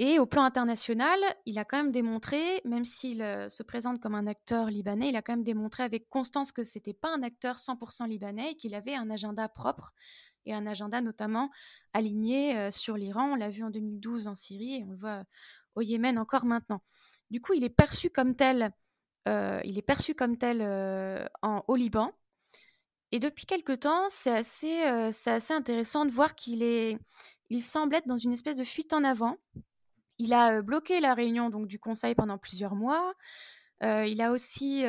Et 0.00 0.18
au 0.18 0.26
plan 0.26 0.42
international, 0.42 1.20
il 1.46 1.56
a 1.58 1.64
quand 1.64 1.76
même 1.76 1.92
démontré, 1.92 2.60
même 2.64 2.84
s'il 2.84 3.18
se 3.48 3.62
présente 3.62 4.00
comme 4.00 4.16
un 4.16 4.26
acteur 4.26 4.66
libanais, 4.66 5.10
il 5.10 5.16
a 5.16 5.22
quand 5.22 5.34
même 5.34 5.44
démontré 5.44 5.84
avec 5.84 6.08
constance 6.08 6.50
que 6.50 6.64
ce 6.64 6.78
n'était 6.78 6.94
pas 6.94 7.14
un 7.14 7.22
acteur 7.22 7.56
100% 7.56 8.08
libanais 8.08 8.52
et 8.52 8.54
qu'il 8.56 8.74
avait 8.74 8.94
un 8.94 9.08
agenda 9.08 9.48
propre 9.48 9.94
et 10.46 10.52
un 10.52 10.66
agenda 10.66 11.00
notamment 11.00 11.50
aligné 11.92 12.72
sur 12.72 12.96
l'Iran. 12.96 13.32
On 13.32 13.34
l'a 13.36 13.50
vu 13.50 13.62
en 13.62 13.70
2012 13.70 14.26
en 14.26 14.34
Syrie 14.34 14.76
et 14.80 14.84
on 14.84 14.90
le 14.90 14.96
voit 14.96 15.22
au 15.76 15.80
Yémen 15.80 16.18
encore 16.18 16.44
maintenant. 16.44 16.82
Du 17.30 17.40
coup, 17.40 17.52
il 17.52 17.62
est 17.62 17.70
perçu 17.70 18.10
comme 18.10 18.34
tel, 18.34 18.72
il 19.26 19.78
est 19.78 19.86
perçu 19.86 20.16
comme 20.16 20.36
tel 20.36 20.60
en, 21.42 21.62
au 21.68 21.76
Liban. 21.76 22.12
Et 23.12 23.20
depuis 23.20 23.46
quelque 23.46 23.72
temps, 23.72 24.08
c'est 24.08 24.32
assez, 24.32 25.12
c'est 25.12 25.30
assez 25.30 25.54
intéressant 25.54 26.04
de 26.04 26.10
voir 26.10 26.34
qu'il 26.34 26.64
il 27.48 27.62
semble 27.62 27.94
être 27.94 28.08
dans 28.08 28.16
une 28.16 28.32
espèce 28.32 28.56
de 28.56 28.64
fuite 28.64 28.92
en 28.92 29.04
avant. 29.04 29.36
Il 30.18 30.32
a 30.32 30.62
bloqué 30.62 31.00
la 31.00 31.14
réunion 31.14 31.50
du 31.50 31.78
Conseil 31.78 32.14
pendant 32.14 32.38
plusieurs 32.38 32.74
mois. 32.74 33.14
il 33.82 34.20
a 34.20 34.30
aussi 34.30 34.84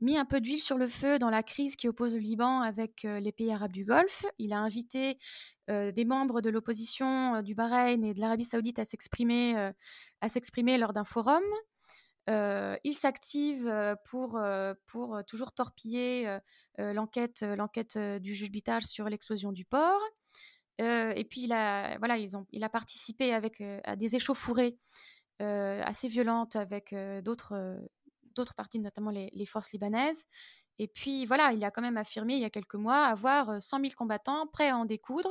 mis 0.00 0.18
un 0.18 0.24
peu 0.24 0.40
d'huile 0.40 0.60
sur 0.60 0.78
le 0.78 0.88
feu 0.88 1.18
dans 1.18 1.30
la 1.30 1.42
crise 1.42 1.76
qui 1.76 1.88
oppose 1.88 2.14
le 2.14 2.20
Liban 2.20 2.60
avec 2.60 3.04
les 3.04 3.32
pays 3.32 3.52
arabes 3.52 3.72
du 3.72 3.84
Golfe. 3.84 4.26
Il 4.38 4.52
a 4.52 4.58
invité 4.58 5.18
des 5.68 6.04
membres 6.04 6.40
de 6.40 6.50
l'opposition 6.50 7.40
du 7.42 7.54
Bahreïn 7.54 8.04
et 8.04 8.14
de 8.14 8.20
l'Arabie 8.20 8.44
saoudite 8.44 8.78
à 8.78 8.84
s'exprimer, 8.84 9.70
à 10.20 10.28
s'exprimer 10.28 10.76
lors 10.76 10.92
d'un 10.92 11.04
forum. 11.04 11.44
il 12.28 12.94
s'active 12.94 13.96
pour, 14.10 14.40
toujours 15.28 15.52
torpiller 15.52 16.38
l'enquête, 16.78 17.42
l'enquête 17.42 17.96
du 17.96 18.34
juge 18.34 18.50
Bital 18.50 18.82
sur 18.84 19.08
l'explosion 19.08 19.52
du 19.52 19.64
port. 19.64 20.00
Et 20.78 21.24
puis 21.28 21.42
il 21.42 21.52
a, 21.52 21.98
voilà, 21.98 22.16
ils 22.16 22.36
ont, 22.36 22.46
il 22.50 22.64
a 22.64 22.68
participé 22.68 23.32
avec, 23.32 23.62
à 23.84 23.96
des 23.96 24.16
échauffourées 24.16 24.78
assez 25.38 26.08
violentes 26.08 26.56
avec 26.56 26.94
d'autres 27.22 27.78
d'autres 28.32 28.54
parties, 28.54 28.80
notamment 28.80 29.10
les, 29.10 29.46
forces 29.46 29.72
libanaises. 29.72 30.24
Et 30.78 30.88
puis 30.88 31.26
voilà, 31.26 31.52
il 31.52 31.62
a 31.64 31.70
quand 31.70 31.82
même 31.82 31.96
affirmé 31.96 32.34
il 32.34 32.40
y 32.40 32.44
a 32.44 32.50
quelques 32.50 32.74
mois 32.74 33.04
avoir 33.04 33.62
100 33.62 33.80
000 33.80 33.90
combattants 33.96 34.46
prêts 34.46 34.70
à 34.70 34.76
en 34.76 34.84
découdre. 34.84 35.30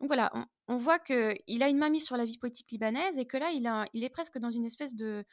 Donc 0.00 0.08
voilà, 0.08 0.32
on, 0.68 0.76
voit 0.76 0.98
qu'il 0.98 1.62
a 1.62 1.68
une 1.68 1.76
main 1.76 1.90
mise 1.90 2.06
sur 2.06 2.16
la 2.16 2.24
vie 2.24 2.38
politique 2.38 2.70
libanaise 2.70 3.18
et 3.18 3.26
que 3.26 3.36
là, 3.36 3.50
il, 3.92 4.04
est 4.04 4.08
presque 4.08 4.38
dans 4.38 4.50
une 4.50 4.64
espèce 4.64 4.94
de, 4.94 5.24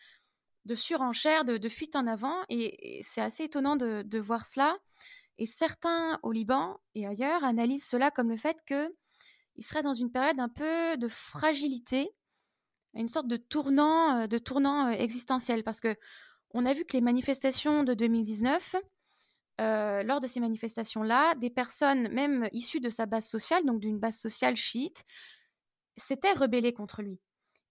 de 0.65 0.76
surenchère, 0.76 1.45
de, 1.45 1.69
fuite 1.69 1.95
en 1.95 2.06
avant. 2.08 2.36
Et, 2.50 3.00
c'est 3.02 3.21
assez 3.21 3.43
étonnant 3.43 3.78
de, 3.78 4.19
voir 4.19 4.45
cela. 4.45 4.76
Et 5.38 5.45
certains 5.45 6.19
au 6.23 6.32
Liban 6.32 6.80
et 6.95 7.06
ailleurs 7.06 7.43
analysent 7.43 7.88
cela 7.88 8.12
comme 8.12 8.30
le 8.30 8.38
fait 8.38 8.58
qu'il 9.58 9.65
serait 9.65 9.82
dans 9.82 9.96
une 9.96 10.12
période 10.12 10.39
un 10.39 10.50
peu 10.50 10.98
de 10.98 11.08
fragilité, 11.08 12.12
une 12.93 13.08
sorte 13.08 13.28
de 13.28 13.38
tournant, 13.38 14.28
de 14.28 14.38
tournant 14.38 14.89
existentiel. 14.89 15.63
Parce 15.63 15.80
que 15.80 15.96
on 16.54 16.65
a 16.65 16.74
vu 16.74 16.86
que 16.86 16.93
les 16.93 17.02
manifestations 17.02 17.84
de 17.84 17.93
2019, 17.93 18.76
euh, 19.60 20.04
lors 20.04 20.20
de 20.20 20.28
ces 20.28 20.39
manifestations-là, 20.39 21.36
des 21.36 21.50
personnes, 21.50 22.10
même 22.13 22.48
issues 22.54 22.80
de 22.80 22.89
sa 22.89 23.06
base 23.06 23.28
sociale, 23.28 23.65
donc 23.65 23.80
d'une 23.80 24.00
base 24.00 24.17
sociale 24.17 24.56
chiite, 24.56 25.04
s'étaient 25.96 26.34
rebellées 26.34 26.74
contre 26.74 27.02
lui. 27.02 27.20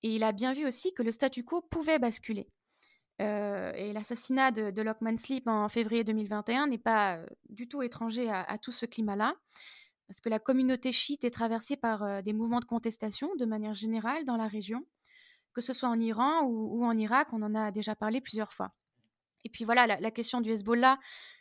Et 0.02 0.16
il 0.16 0.24
a 0.24 0.32
bien 0.32 0.52
vu 0.52 0.66
aussi 0.66 0.92
que 0.92 1.02
le 1.02 1.12
statu 1.12 1.44
quo 1.44 1.62
pouvait 1.62 1.98
basculer. 1.98 2.48
Euh, 3.22 3.72
et 3.74 3.92
l'assassinat 3.92 4.50
de, 4.50 4.82
Lockman 4.82 5.16
Sleep 5.16 5.48
en 5.48 5.68
février 5.68 6.04
2021 6.04 6.66
n'est 6.66 6.76
pas 6.76 7.16
euh, 7.16 7.26
du 7.48 7.66
tout 7.66 7.82
étranger 7.82 8.30
à, 8.30 8.58
tout 8.58 8.72
ce 8.72 8.84
climat-là, 8.84 9.34
parce 10.06 10.20
que 10.20 10.28
la 10.28 10.38
communauté 10.38 10.92
chiite 10.92 11.24
est 11.24 11.30
traversée 11.30 11.76
par 11.76 12.22
des 12.22 12.32
mouvements 12.32 12.60
de 12.60 12.64
contestation 12.64 13.34
de 13.36 13.44
manière 13.44 13.74
générale 13.74 14.24
dans 14.24 14.36
la 14.36 14.46
région 14.46 14.84
que 15.56 15.62
ce 15.62 15.72
soit 15.72 15.88
en 15.88 15.98
Iran 15.98 16.42
ou, 16.44 16.84
en 16.84 16.98
Irak, 16.98 17.28
on 17.32 17.40
en 17.40 17.54
a 17.54 17.70
déjà 17.70 17.96
parlé 17.96 18.20
plusieurs 18.20 18.52
fois. 18.52 18.72
Et 19.42 19.48
puis 19.48 19.64
voilà, 19.64 19.86
la, 19.86 20.10
question 20.10 20.42
du 20.42 20.50
Hezbollah, 20.50 20.98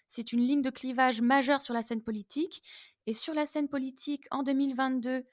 c'est 0.07 0.31
une 0.31 0.39
ligne 0.39 0.61
de 0.61 0.69
clivage 0.69 1.19
majeure 1.19 1.59
sur 1.59 1.73
la 1.73 1.81
scène 1.81 2.01
politique. 2.01 2.63
Et 3.07 3.13
sur 3.13 3.33
la 3.33 3.45
scène 3.45 3.67
politique 3.67 4.25
en 4.31 4.41
2022, 4.41 5.25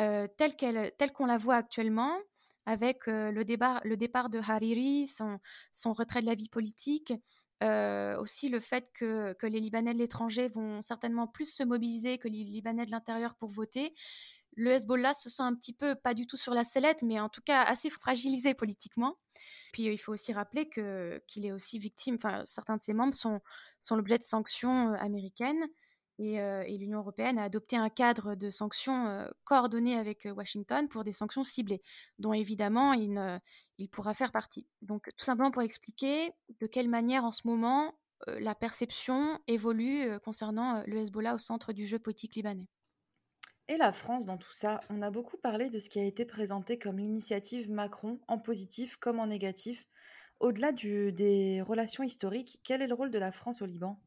euh, 0.00 0.28
telle 0.36 1.12
qu'on 1.14 1.24
la 1.24 1.38
voit 1.38 1.54
actuellement, 1.54 2.14
avec 2.66 3.08
euh, 3.08 3.32
le, 3.32 3.42
départ 3.46 4.28
de 4.28 4.38
Hariri, 4.38 5.06
son, 5.06 5.92
retrait 5.94 6.20
de 6.20 6.26
la 6.26 6.34
vie 6.34 6.50
politique, 6.50 7.14
aussi 7.62 8.48
le 8.48 8.60
fait 8.60 8.90
que, 8.92 9.32
que, 9.34 9.46
les 9.46 9.60
Libanais 9.60 9.94
de 9.94 9.98
l'étranger 9.98 10.48
vont 10.48 10.82
certainement 10.82 11.26
plus 11.26 11.52
se 11.52 11.62
mobiliser 11.62 12.18
que 12.18 12.28
les 12.28 12.44
Libanais 12.44 12.86
de 12.86 12.90
l'intérieur 12.90 13.34
pour 13.36 13.50
voter. 13.50 13.94
Le 14.58 14.72
Hezbollah 14.72 15.12
se 15.12 15.28
sent 15.28 15.42
un 15.42 15.54
petit 15.54 15.74
peu, 15.74 15.94
pas 15.94 16.14
du 16.14 16.26
tout 16.26 16.38
sur 16.38 16.54
la 16.54 16.64
sellette, 16.64 17.02
mais 17.02 17.20
en 17.20 17.28
tout 17.28 17.42
cas 17.42 17.62
assez 17.62 17.90
fragilisé 17.90 18.54
politiquement. 18.54 19.18
Puis 19.72 19.84
il 19.84 19.98
faut 19.98 20.12
aussi 20.12 20.32
rappeler 20.32 20.68
qu'il 20.68 21.46
est 21.46 21.52
aussi 21.52 21.78
victime, 21.78 22.14
enfin 22.14 22.42
certains 22.46 22.78
de 22.78 22.82
ses 22.82 22.94
membres 22.94 23.14
sont, 23.14 23.40
sont 23.80 23.96
l'objet 23.96 24.16
de 24.16 24.22
sanctions 24.22 24.94
américaines. 24.94 25.66
Euh, 26.20 26.62
et, 26.66 26.78
l'Union 26.78 27.00
européenne 27.00 27.38
a 27.38 27.44
adopté 27.44 27.76
un 27.76 27.90
cadre 27.90 28.34
de 28.34 28.48
sanctions 28.48 29.06
euh, 29.06 29.28
coordonné 29.44 29.96
avec 29.96 30.24
euh, 30.24 30.32
Washington 30.32 30.88
pour 30.88 31.04
des 31.04 31.12
sanctions 31.12 31.44
ciblées, 31.44 31.82
dont 32.18 32.32
évidemment 32.32 32.94
il, 32.94 33.40
il, 33.78 33.88
pourra 33.88 34.14
faire 34.14 34.32
partie. 34.32 34.66
Donc 34.80 35.10
tout 35.16 35.24
simplement 35.24 35.50
pour 35.50 35.62
expliquer 35.62 36.32
de 36.60 36.66
quelle 36.66 36.88
manière 36.88 37.24
en 37.24 37.32
ce 37.32 37.46
moment 37.46 37.94
la 38.28 38.54
perception 38.54 39.38
évolue 39.46 40.18
concernant 40.20 40.82
le 40.86 41.00
Hezbollah 41.00 41.34
au 41.34 41.38
centre 41.38 41.74
du 41.74 41.86
jeu 41.86 41.98
politique 41.98 42.34
libanais. 42.34 42.66
Et 43.68 43.76
la 43.76 43.92
France 43.92 44.24
dans 44.24 44.38
tout 44.38 44.52
ça, 44.52 44.80
on 44.88 45.02
a 45.02 45.10
beaucoup 45.10 45.36
parlé 45.36 45.68
de 45.68 45.78
ce 45.78 45.90
qui 45.90 45.98
a 45.98 46.04
été 46.04 46.24
présenté 46.24 46.78
comme 46.78 46.98
l'initiative 46.98 47.70
Macron, 47.70 48.18
en 48.26 48.38
positif 48.38 48.96
comme 48.96 49.20
en 49.20 49.26
négatif. 49.26 49.86
Au-delà 50.40 50.72
des 50.72 51.60
relations 51.60 52.04
historiques, 52.04 52.58
quel 52.64 52.80
est 52.80 52.86
le 52.86 52.94
rôle 52.94 53.10
de 53.10 53.18
la 53.18 53.32
France 53.32 53.60
au 53.60 53.66
Liban? 53.66 54.00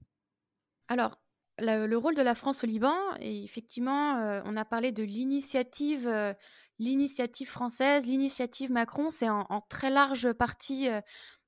Alors, 0.88 1.20
le 1.60 1.96
rôle 1.96 2.16
de 2.16 2.22
la 2.22 2.36
France 2.36 2.64
au 2.64 2.68
Liban, 2.68 2.96
et 3.20 3.44
effectivement, 3.44 4.18
euh, 4.18 4.42
on 4.46 4.58
a 4.58 4.66
parlé 4.66 4.92
de 4.92 5.04
l'initiative, 5.04 6.08
euh, 6.08 6.34
l'initiative 6.80 7.50
française, 7.50 8.06
l'initiative 8.06 8.72
Macron, 8.72 9.10
c'est 9.12 9.30
en, 9.30 9.62
très 9.70 9.90
large 9.90 10.32
partie 10.34 10.90
euh, 10.90 11.02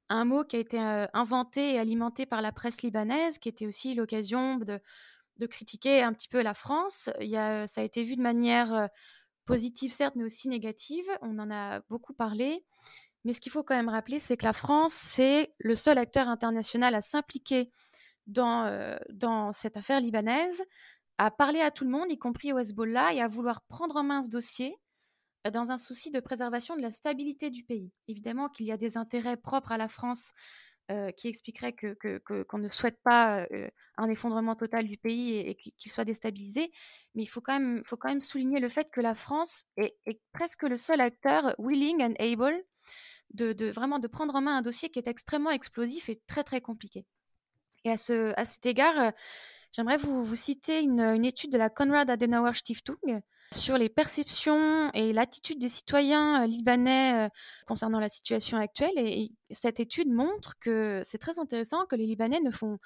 un 0.09 0.25
mot 0.25 0.43
qui 0.43 0.57
a 0.57 0.59
été 0.59 0.77
inventé 1.13 1.75
et 1.75 1.79
alimenté 1.79 2.25
par 2.25 2.41
la 2.41 2.51
presse 2.51 2.81
libanaise, 2.81 3.37
qui 3.37 3.47
était 3.47 3.65
aussi 3.65 3.93
l'occasion 3.93 4.57
de, 4.57 4.79
critiquer 5.47 6.03
un 6.03 6.13
petit 6.13 6.27
peu 6.27 6.41
la 6.41 6.53
France. 6.53 7.09
Ça 7.21 7.81
a 7.81 7.81
été 7.81 8.03
vu 8.03 8.17
de 8.17 8.21
manière 8.21 8.89
positive, 9.45 9.93
certes, 9.93 10.15
mais 10.17 10.25
aussi 10.25 10.49
négative. 10.49 11.05
On 11.21 11.39
en 11.39 11.49
a 11.49 11.79
beaucoup 11.89 12.13
parlé. 12.13 12.65
Mais 13.23 13.31
ce 13.31 13.39
qu'il 13.39 13.53
faut 13.53 13.63
quand 13.63 13.75
même 13.75 13.87
rappeler, 13.87 14.19
c'est 14.19 14.35
que 14.35 14.45
la 14.45 14.53
France, 14.53 14.93
c'est 14.93 15.53
le 15.59 15.77
seul 15.77 15.97
acteur 15.97 16.27
international 16.27 16.93
à 16.93 17.01
s'impliquer 17.01 17.71
dans, 18.27 18.65
euh, 18.65 18.97
dans 19.11 19.51
cette 19.51 19.77
affaire 19.77 19.99
libanaise, 19.99 20.63
à 21.17 21.31
parler 21.31 21.61
à 21.61 21.71
tout 21.71 21.83
le 21.83 21.91
monde, 21.91 22.11
y 22.11 22.17
compris 22.17 22.53
au 22.53 22.59
Hezbollah, 22.59 23.13
et 23.13 23.21
à 23.21 23.27
vouloir 23.27 23.61
prendre 23.61 23.95
en 23.95 24.03
main 24.03 24.21
ce 24.23 24.29
dossier 24.29 24.75
euh, 25.47 25.51
dans 25.51 25.71
un 25.71 25.77
souci 25.77 26.11
de 26.11 26.19
préservation 26.19 26.75
de 26.75 26.81
la 26.81 26.91
stabilité 26.91 27.49
du 27.49 27.63
pays. 27.63 27.91
Évidemment 28.07 28.49
qu'il 28.49 28.65
y 28.65 28.71
a 28.71 28.77
des 28.77 28.97
intérêts 28.97 29.37
propres 29.37 29.71
à 29.71 29.77
la 29.77 29.87
France 29.87 30.33
euh, 30.91 31.11
qui 31.11 31.27
expliqueraient 31.27 31.73
qu'on 31.73 31.95
que, 31.95 32.43
qu'on 32.43 32.57
ne 32.57 32.69
souhaite 32.69 32.99
pas 33.03 33.47
un 33.97 34.09
effondrement 34.09 34.55
total 34.55 34.87
du 34.87 34.97
pays 34.97 35.37
et, 35.37 35.55
qu'il 35.55 35.91
soit 35.91 36.05
déstabilisé, 36.05 36.71
mais 37.15 37.23
il 37.23 37.27
faut 37.27 37.41
quand, 37.41 37.59
même, 37.59 37.83
faut 37.85 37.97
quand 37.97 38.09
même 38.09 38.21
souligner 38.21 38.59
le 38.59 38.67
fait 38.67 38.89
que 38.91 39.01
la 39.01 39.15
France 39.15 39.65
est, 39.77 39.95
est 40.05 40.19
presque 40.33 40.63
le 40.63 40.75
seul 40.75 41.01
acteur 41.01 41.55
willing 41.59 42.03
and 42.03 42.13
able 42.19 42.63
de, 43.33 43.53
de, 43.53 43.67
vraiment 43.71 43.99
de 43.99 44.07
prendre 44.07 44.35
en 44.35 44.41
main 44.41 44.57
un 44.57 44.61
dossier 44.61 44.89
qui 44.89 44.99
est 44.99 45.07
extrêmement 45.07 45.51
explosif 45.51 46.09
et 46.09 46.21
très 46.27 46.43
très 46.43 46.61
compliqué. 46.61 47.05
Et 47.83 47.91
à, 47.91 47.97
ce, 47.97 48.33
cet 48.43 48.65
égard, 48.65 48.99
euh, 48.99 49.11
j'aimerais 49.71 49.97
vous, 49.97 50.23
vous 50.23 50.35
citer 50.35 50.81
une, 50.81 51.01
une, 51.01 51.25
étude 51.25 51.51
de 51.51 51.57
la 51.57 51.69
Konrad 51.69 52.09
Adenauer 52.09 52.53
Stiftung 52.53 53.21
sur 53.51 53.77
les 53.77 53.89
perceptions 53.89 54.89
et 54.93 55.11
l'attitude 55.11 55.59
des 55.59 55.69
citoyens 55.69 56.43
euh, 56.43 56.47
libanais 56.47 57.25
euh, 57.25 57.29
concernant 57.67 57.99
la 57.99 58.09
situation 58.09 58.57
actuelle. 58.57 58.93
Et, 58.97 59.31
cette 59.49 59.79
étude 59.79 60.09
montre 60.09 60.57
que 60.59 61.01
c'est 61.03 61.17
très 61.17 61.39
intéressant 61.39 61.85
que 61.85 61.95
les 61.95 62.05
Libanais 62.05 62.39
ne 62.39 62.51
font 62.51 62.77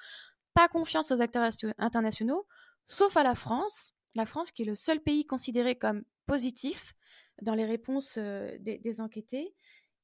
pas 0.54 0.68
confiance 0.68 1.12
aux 1.12 1.20
acteurs 1.20 1.48
internationaux, 1.78 2.46
sauf 2.86 3.16
à 3.16 3.22
la 3.22 3.34
France. 3.34 3.92
La 4.14 4.26
France 4.26 4.50
qui 4.50 4.62
est 4.62 4.66
le 4.66 4.74
seul 4.74 5.00
pays 5.00 5.26
considéré 5.26 5.76
comme 5.76 6.02
positif 6.26 6.94
dans 7.42 7.54
les 7.54 7.66
réponses 7.66 8.18
des, 8.18 8.80
des 8.82 9.00
enquêtés 9.00 9.54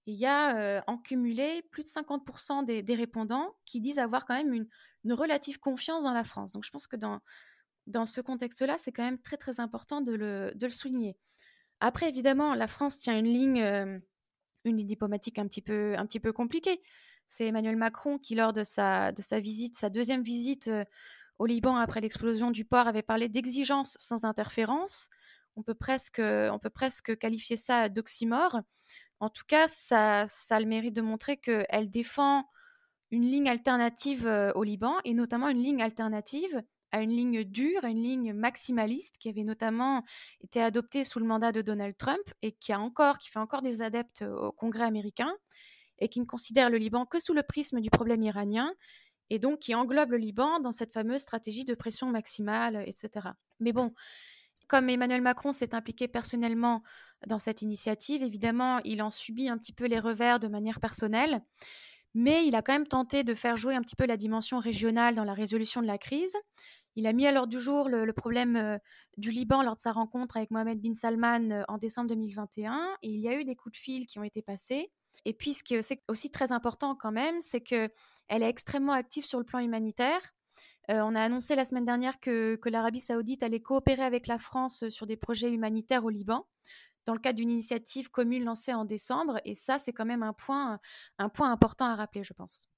il 0.07 0.15
y 0.15 0.27
a 0.27 0.83
en 0.87 0.99
cumulé 0.99 1.63
plus 1.71 1.85
de 1.85 1.89
50% 1.89 2.65
des, 2.65 2.95
répondants 2.95 3.55
qui 3.65 3.81
disent 3.81 3.99
avoir 3.99 4.25
quand 4.27 4.35
même 4.35 4.53
une, 4.53 4.69
relative 5.13 5.59
confiance 5.59 6.05
dans 6.05 6.13
la 6.13 6.25
France. 6.25 6.53
Donc 6.53 6.65
je 6.65 6.71
pense 6.71 6.87
que 6.87 6.97
dans, 6.97 8.07
ce 8.07 8.21
contexte-là, 8.21 8.79
c'est 8.79 8.93
quand 8.93 9.05
même 9.05 9.21
très 9.21 9.37
très 9.37 9.61
important 9.61 10.01
de 10.01 10.13
le, 10.13 10.53
de 10.55 10.67
le, 10.67 10.73
souligner. 10.73 11.17
Après, 11.81 12.09
évidemment, 12.09 12.55
la 12.55 12.69
France 12.69 12.99
tient 12.99 13.19
une 13.19 13.27
ligne, 13.27 14.01
une 14.65 14.77
ligne 14.77 14.87
diplomatique 14.87 15.39
un 15.39 15.47
petit 15.47 15.63
peu, 15.63 15.95
un 15.97 16.07
petit 16.07 16.21
peu 16.21 16.33
compliquée. 16.33 16.83
C'est 17.27 17.47
Emmanuel 17.47 17.77
Macron 17.77 18.19
qui, 18.19 18.35
lors 18.35 18.53
de 18.53 18.65
sa, 18.65 19.13
de 19.13 19.23
sa 19.23 19.41
visite, 19.41 19.77
sa 19.77 19.89
deuxième 19.91 20.23
visite 20.23 20.71
au 21.39 21.47
Liban 21.47 21.77
après 21.77 22.01
l'explosion 22.01 22.51
du 22.51 22.65
port, 22.65 22.87
avait 22.87 23.03
parlé 23.03 23.29
d'exigence 23.29 23.97
sans 23.99 24.25
interférence. 24.25 25.09
On 25.57 25.63
peut 25.63 25.75
presque, 25.75 26.21
on 26.21 26.59
peut 26.59 26.71
presque 26.71 27.17
qualifier 27.19 27.57
ça 27.57 27.89
d'oxymore. 27.89 28.61
En 29.23 29.29
tout 29.29 29.45
cas, 29.47 29.69
ça, 29.69 30.27
a 30.51 30.61
le 30.61 30.67
mérite 30.67 30.97
de 30.97 31.01
montrer 31.01 31.37
qu'elle 31.37 31.89
défend 31.89 32.45
une 33.13 33.23
ligne 33.23 33.49
alternative 33.49 34.27
euh, 34.27 34.51
au 34.55 34.65
Liban 34.65 34.97
et 35.05 35.15
notamment 35.15 35.49
une 35.49 35.63
ligne 35.63 35.81
alternative 35.81 36.61
à 36.91 37.03
une 37.03 37.11
ligne 37.11 37.45
dure, 37.45 37.85
à 37.85 37.91
une 37.91 38.03
ligne 38.03 38.33
maximaliste 38.33 39.19
qui 39.19 39.29
avait 39.29 39.45
notamment 39.45 40.03
été 40.41 40.61
adoptée 40.61 41.05
sous 41.05 41.21
le 41.21 41.25
mandat 41.27 41.53
de 41.53 41.63
Donald 41.63 41.97
Trump 41.97 42.23
et 42.43 42.51
qui 42.51 42.73
a 42.73 42.81
encore, 42.81 43.19
qui 43.19 43.31
fait 43.31 43.39
encore 43.39 43.63
des 43.63 43.81
adeptes 43.81 44.23
au 44.23 44.51
Congrès 44.51 44.87
américain 44.87 45.33
et 46.01 46.09
qui 46.09 46.19
ne 46.19 46.27
considère 46.27 46.69
le 46.69 46.79
Liban 46.79 47.07
que 47.07 47.21
sous 47.21 47.33
le 47.33 47.45
prisme 47.45 47.81
du 47.81 47.91
problème 47.91 48.25
iranien 48.25 48.75
et 49.31 49.39
donc 49.39 49.61
qui 49.61 49.77
englobe 49.77 50.11
le 50.11 50.19
Liban 50.19 50.59
dans 50.59 50.73
cette 50.73 50.93
fameuse 50.93 51.21
stratégie 51.21 51.65
de 51.65 51.77
pression 51.77 52.09
maximale, 52.09 52.83
etc. 52.89 53.29
Mais 53.61 53.73
bon, 53.73 53.95
comme 54.73 54.89
Emmanuel 54.89 55.21
Macron 55.21 55.53
s'est 55.53 55.75
impliqué 55.75 56.09
personnellement 56.09 56.83
dans 57.27 57.39
cette 57.39 57.61
initiative. 57.61 58.23
Évidemment, 58.23 58.81
il 58.85 59.03
en 59.03 59.11
subit 59.11 59.51
un 59.51 59.59
petit 59.59 59.75
peu 59.75 59.85
les 59.85 59.99
revers 59.99 60.41
de 60.41 60.49
manière 60.49 60.81
personnelle, 60.81 61.43
mais 62.15 62.47
il 62.47 62.57
a 62.57 62.63
quand 62.63 62.73
même 62.73 62.87
tenté 62.87 63.23
de 63.23 63.35
faire 63.35 63.59
jouer 63.59 63.75
un 63.75 63.83
petit 63.83 63.97
peu 63.97 64.07
la 64.07 64.17
dimension 64.17 64.61
régionale 64.61 65.15
dans 65.15 65.25
la 65.25 65.35
résolution 65.35 65.83
de 65.83 65.87
la 65.87 65.99
crise. 65.99 66.35
Il 66.97 67.07
a 67.07 67.13
mis 67.13 67.27
à 67.27 67.33
l'ordre 67.33 67.51
du 67.51 67.61
jour 67.61 67.91
le, 67.91 68.11
problème 68.15 68.57
euh, 68.57 68.79
du 69.19 69.31
Liban 69.31 69.63
lors 69.63 69.77
de 69.77 69.81
sa 69.83 69.93
rencontre 69.93 70.39
avec 70.39 70.51
Mohamed 70.51 70.81
bin 70.81 70.95
Salman 70.95 71.51
euh, 71.51 71.63
en 71.69 71.77
décembre 71.77 72.09
2021, 72.09 72.97
et 73.03 73.09
il 73.11 73.21
y 73.21 73.29
a 73.29 73.39
eu 73.39 73.45
des 73.45 73.55
coups 73.55 73.75
de 73.75 73.79
fil 73.79 74.07
qui 74.07 74.19
ont 74.21 74.25
été 74.25 74.41
passés. 74.41 74.91
Et 75.27 75.35
puis, 75.35 75.53
ce 75.53 75.63
qui 75.63 75.75
est 75.75 76.03
aussi 76.09 76.31
très 76.31 76.51
important 76.51 76.95
quand 76.95 77.13
même, 77.13 77.43
c'est 77.43 77.61
qu'elle 77.61 77.91
est 78.31 78.49
extrêmement 78.49 78.95
active 78.95 79.27
sur 79.27 79.39
le 79.39 79.45
plan 79.45 79.59
humanitaire. 79.59 80.33
Euh, 80.91 81.01
on 81.01 81.15
a 81.15 81.21
annoncé 81.23 81.55
la 81.55 81.65
semaine 81.65 81.85
dernière 81.85 82.21
que, 82.21 82.57
que 82.57 82.69
l'Arabie 82.69 83.01
saoudite 83.01 83.43
allait 83.43 83.61
coopérer 83.61 84.03
avec 84.03 84.27
la 84.27 84.39
France 84.39 84.89
sur 84.89 85.07
des 85.07 85.17
projets 85.17 85.53
humanitaires 85.53 86.05
au 86.05 86.11
Liban 86.11 86.47
dans 87.05 87.15
le 87.15 87.21
cadre 87.21 87.37
d'une 87.37 87.51
initiative 87.51 88.11
commune 88.11 88.45
lancée 88.45 88.75
en 88.75 88.85
décembre. 88.85 89.41
Et 89.45 89.55
ça, 89.55 89.79
c'est 89.79 89.93
quand 89.93 90.05
même 90.05 90.23
un 90.23 90.33
point, 90.33 90.81
un 91.19 91.29
point 91.29 91.51
important 91.51 91.87
à 91.87 91.95
rappeler, 91.95 92.25
je 92.25 92.33
pense. 92.33 92.69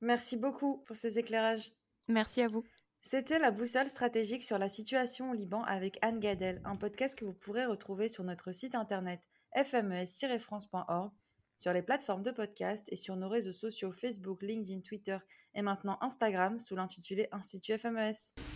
Merci 0.00 0.36
beaucoup 0.36 0.78
pour 0.86 0.96
ces 0.96 1.18
éclairages. 1.18 1.72
Merci 2.08 2.42
à 2.42 2.48
vous. 2.48 2.64
C'était 3.02 3.38
la 3.38 3.50
boussole 3.50 3.88
stratégique 3.88 4.42
sur 4.42 4.58
la 4.58 4.68
situation 4.68 5.30
au 5.30 5.34
Liban 5.34 5.62
avec 5.62 5.98
Anne 6.02 6.20
Gadel, 6.20 6.60
un 6.64 6.76
podcast 6.76 7.16
que 7.16 7.24
vous 7.24 7.34
pourrez 7.34 7.64
retrouver 7.64 8.08
sur 8.08 8.24
notre 8.24 8.52
site 8.52 8.74
internet 8.74 9.20
fmes-france.org, 9.54 11.12
sur 11.56 11.72
les 11.72 11.82
plateformes 11.82 12.22
de 12.22 12.30
podcast 12.30 12.86
et 12.92 12.96
sur 12.96 13.16
nos 13.16 13.28
réseaux 13.28 13.52
sociaux 13.52 13.92
Facebook, 13.92 14.42
LinkedIn, 14.42 14.80
Twitter 14.80 15.18
et 15.54 15.62
maintenant 15.62 15.98
Instagram 16.00 16.60
sous 16.60 16.76
l'intitulé 16.76 17.28
Institut 17.32 17.78
FMES. 17.78 18.55